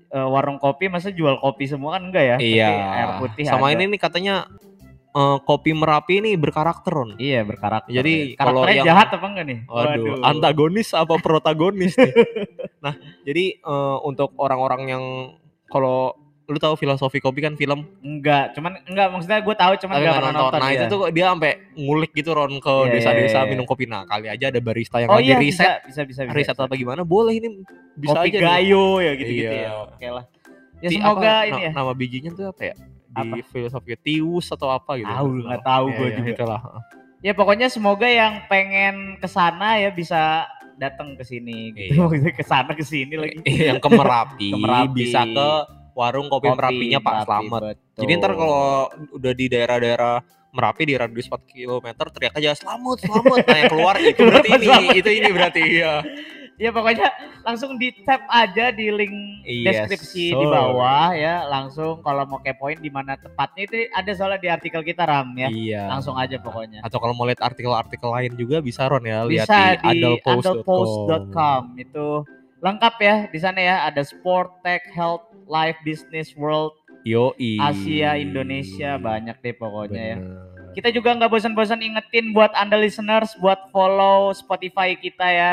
eh, 0.06 0.28
warung 0.30 0.58
kopi 0.58 0.84
masa 0.86 1.08
jual 1.08 1.34
kopi 1.38 1.64
semua 1.64 1.96
kan 1.96 2.02
enggak 2.04 2.24
ya? 2.24 2.36
Iya. 2.38 2.68
Tapi 2.68 2.84
air 2.94 3.10
putih 3.18 3.44
Sama 3.44 3.66
ada. 3.66 3.74
ini 3.74 3.84
nih 3.88 3.98
katanya 3.98 4.34
eh, 5.10 5.38
kopi 5.40 5.70
Merapi 5.72 6.14
ini 6.20 6.30
berkarakter 6.36 6.92
Ron. 6.92 7.10
Iya 7.16 7.40
berkarakter. 7.42 7.88
Jadi, 7.88 8.14
ya. 8.30 8.36
kalau 8.36 8.68
yang- 8.68 8.84
jahat 8.84 9.08
apa 9.10 9.26
enggak 9.26 9.46
nih? 9.48 9.58
Waduh, 9.64 10.20
antagonis 10.22 10.92
apa 10.92 11.16
protagonis 11.16 11.96
nih? 11.96 12.12
nah, 12.84 12.92
jadi 13.24 13.44
eh, 13.56 13.96
untuk 14.04 14.36
orang-orang 14.36 14.82
yang 14.86 15.04
kalau 15.66 16.12
lu 16.44 16.58
tahu 16.58 16.74
filosofi 16.74 17.18
kopi 17.18 17.40
kan 17.40 17.54
film 17.54 17.88
Enggak, 17.98 18.52
cuman 18.52 18.76
enggak 18.84 19.08
maksudnya 19.08 19.40
gue 19.40 19.54
tahu 19.54 19.72
cuman 19.78 19.94
enggak 19.94 20.04
nggak 20.04 20.16
pernah 20.18 20.28
nonton. 20.30 20.44
nonton. 20.46 20.60
Nah, 20.60 20.68
iya. 20.68 20.76
itu 20.76 20.84
tuh 20.86 21.00
dia 21.08 21.24
sampai 21.26 21.50
ngulik 21.74 22.12
gitu 22.12 22.30
Ron 22.30 22.52
ke 22.58 22.74
Iya, 22.74 22.92
desa-desa 22.92 23.16
iya, 23.32 23.40
iya. 23.40 23.48
minum 23.48 23.64
kopi. 23.64 23.84
Nah, 23.84 24.04
kali 24.04 24.26
aja 24.28 24.44
ada 24.48 24.60
barista 24.60 24.96
yang 24.98 25.08
Oh 25.08 25.16
lagi 25.16 25.26
iya 25.26 25.36
riset, 25.36 25.64
bisa 25.82 26.04
bisa 26.04 26.20
bisa. 26.20 26.20
riset 26.30 26.52
bisa. 26.52 26.62
apa 26.62 26.74
gimana, 26.74 27.00
boleh 27.00 27.32
ini 27.34 27.48
bisa 27.94 28.12
Kopi 28.14 28.28
aja 28.28 28.36
nih. 28.36 28.44
gayo 28.44 28.84
ya 28.98 29.12
gitu-gitu 29.14 29.54
Iya. 29.54 29.64
ya. 29.64 29.70
Oke 29.88 30.06
lah. 30.10 30.24
Ya 30.78 30.88
Ti- 30.88 30.96
semoga 30.96 31.32
apa, 31.34 31.48
ini 31.48 31.60
ya. 31.62 31.70
Nama 31.72 31.92
bijinya 31.94 32.30
tuh 32.30 32.46
apa 32.46 32.62
ya? 32.62 32.74
Di 33.06 33.22
Apa? 33.24 33.36
filosofi 33.46 33.94
tius 33.96 34.46
atau 34.48 34.68
apa 34.68 34.92
gitu. 34.94 35.08
Tahu, 35.08 35.28
nggak 35.40 35.62
tahu 35.62 35.84
Iya, 35.86 35.96
gua 35.96 36.04
iya, 36.04 36.16
juga. 36.18 36.30
itulah. 36.30 36.60
Ya 37.18 37.32
pokoknya 37.32 37.66
semoga 37.66 38.04
yang 38.04 38.44
pengen 38.44 38.94
ke 39.16 39.24
sana 39.26 39.80
ya 39.80 39.88
bisa 39.88 40.44
datang 40.76 41.16
ke 41.16 41.22
sini 41.22 41.72
gitu. 41.72 42.04
Iya. 42.04 42.34
Ke 42.36 42.44
sana 42.44 42.70
ke 42.70 42.82
sini 42.82 43.14
lagi. 43.14 43.40
yang 43.46 43.78
ke 43.78 43.88
Merapi, 43.88 44.50
Ke 44.52 44.58
Merapi. 44.58 44.92
bisa 44.92 45.24
ke 45.24 45.48
warung 45.94 46.26
kopi, 46.26 46.50
Merapinya 46.50 46.98
Pak 46.98 47.14
Merapi, 47.14 47.26
Slamet. 47.46 47.62
betul. 47.78 48.00
Jadi 48.02 48.12
ntar 48.16 48.32
kalau 48.34 48.66
udah 49.12 49.32
di 49.32 49.46
daerah-daerah 49.48 50.14
Merapi 50.50 50.82
di 50.84 50.94
radius 50.94 51.26
4 51.26 51.34
km 51.44 51.86
teriak 52.12 52.34
aja 52.34 52.54
selamat 52.54 52.96
selamat 53.00 53.36
nah 53.42 53.56
yang 53.56 53.66
keluar 53.68 53.94
itu 53.96 54.22
berarti 54.22 54.48
ini 54.52 54.62
Selamat. 54.64 54.94
itu 54.94 55.10
ini 55.10 55.28
berarti 55.30 55.62
ya 55.72 55.94
ya 56.54 56.70
pokoknya 56.70 57.08
langsung 57.42 57.74
di 57.74 57.90
tap 58.00 58.22
aja 58.28 58.70
di 58.70 58.86
link 58.86 59.10
Yes, 59.42 59.82
deskripsi 59.82 60.30
di 60.30 60.38
sir. 60.38 60.46
bawah 60.48 61.10
ya. 61.12 61.42
Langsung 61.44 61.98
kalau 62.00 62.22
mau 62.24 62.38
kepoin 62.38 62.78
di 62.78 62.86
mana 62.86 63.12
tepatnya 63.14 63.66
itu 63.66 63.90
ada 63.90 64.10
soalnya 64.14 64.38
di 64.38 64.48
artikel 64.48 64.80
kita 64.80 65.02
Ram 65.02 65.34
ya. 65.34 65.50
iya 65.50 65.90
Langsung 65.90 66.14
aja 66.14 66.38
pokoknya. 66.38 66.80
atau 66.80 66.96
kalau 66.96 67.12
mau 67.12 67.26
lihat 67.26 67.42
artikel-artikel 67.42 68.06
lain 68.08 68.32
juga 68.34 68.58
bisa 68.60 68.86
Ron 68.86 69.02
ya 69.02 69.26
lihat 69.26 69.44
bisa 69.44 69.58
di, 69.58 69.66
di 69.74 69.88
adultpost.com 69.98 70.62
adultpost.com 70.62 71.62
itu 71.76 72.06
lengkap 72.60 72.94
ya 72.96 73.14
di 73.26 73.38
sana 73.38 73.58
ya 73.58 73.76
ada 73.84 74.00
sport, 74.00 74.62
tech, 74.62 74.86
health, 74.88 75.33
life, 75.46 75.78
business, 75.84 76.32
world, 76.34 76.72
Yoi. 77.04 77.60
Asia, 77.60 78.16
Indonesia 78.16 78.96
banyak 78.96 79.36
deh 79.44 79.54
pokoknya 79.54 80.02
ya. 80.16 80.18
Bener. 80.18 80.72
Kita 80.74 80.88
juga 80.90 81.14
nggak 81.14 81.30
bosan-bosan 81.30 81.84
ingetin 81.84 82.34
buat 82.34 82.50
anda 82.56 82.74
listeners 82.74 83.36
buat 83.38 83.70
follow 83.70 84.34
Spotify 84.34 84.98
kita 84.98 85.22
ya 85.30 85.52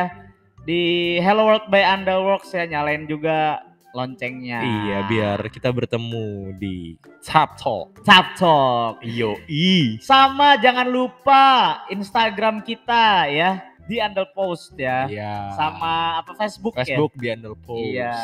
di 0.65 1.17
Hello 1.21 1.45
World 1.45 1.69
by 1.69 1.85
Underworks 1.85 2.49
ya 2.55 2.65
nyalain 2.65 3.05
juga 3.05 3.61
loncengnya. 3.91 4.63
Iya, 4.63 4.97
biar 5.05 5.39
kita 5.51 5.69
bertemu 5.69 6.55
di 6.55 6.95
Tap 7.21 7.59
Talk. 7.59 8.01
Tap 8.07 8.39
Talk. 8.39 9.03
Yoi. 9.03 9.99
Sama 9.99 10.55
jangan 10.57 10.87
lupa 10.87 11.83
Instagram 11.91 12.63
kita 12.63 13.27
ya 13.27 13.61
di 13.85 13.99
Underpost 13.99 14.79
ya. 14.79 15.05
Iya. 15.11 15.53
Sama 15.53 16.23
apa 16.23 16.31
Facebook, 16.39 16.79
ya? 16.79 16.87
Facebook 16.87 17.13
di 17.19 17.27
Underpost. 17.29 17.91
Iya. 17.91 18.15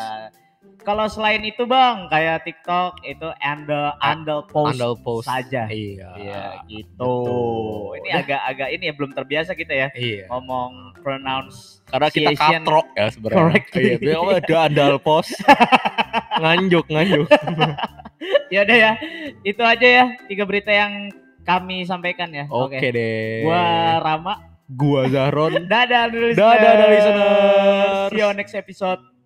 Kalau 0.82 1.03
selain 1.12 1.43
itu 1.43 1.67
bang, 1.67 2.08
kayak 2.08 2.47
TikTok 2.47 3.03
itu 3.03 3.27
andel 3.43 3.91
andel 3.99 4.47
post 4.47 4.80
Underpost 4.80 5.27
saja. 5.27 5.67
Iya. 5.67 6.15
Iya 6.15 6.43
gitu. 6.71 6.95
Betul. 6.95 7.99
Ini 7.99 8.10
agak-agak 8.23 8.67
ini 8.71 8.84
ya 8.88 8.93
belum 8.95 9.12
terbiasa 9.12 9.51
kita 9.51 9.73
ya 9.75 9.88
Iya. 9.91 10.32
ngomong 10.32 10.95
pronounce. 11.03 11.84
Karena 11.91 12.08
kita 12.08 12.32
katrok 12.39 12.88
ya 12.95 13.06
sebenarnya. 13.12 13.36
correctly. 13.36 13.84
Iya, 13.99 14.15
apa 14.15 14.32
ada 14.39 14.56
andal 14.71 14.93
pos. 15.03 15.27
nganjuk, 16.41 16.86
nganjuk. 16.88 17.27
ya 18.53 18.63
udah 18.63 18.77
ya, 18.80 18.91
itu 19.43 19.62
aja 19.67 19.88
ya 19.88 20.06
tiga 20.32 20.47
berita 20.47 20.71
yang 20.71 21.12
kami 21.43 21.84
sampaikan 21.84 22.32
ya. 22.32 22.47
Oke 22.47 22.80
deh. 22.80 23.43
Gua 23.43 23.63
Rama. 23.99 24.34
gua 24.67 25.08
Zahron. 25.08 25.67
Dadah 25.67 26.12
listeners. 26.12 26.36
Dadah, 26.36 26.88
listeners. 26.91 28.12
See 28.12 28.19
you 28.19 28.32
next 28.36 28.56
episode. 28.56 29.16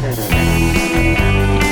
Saturday. 0.00 1.67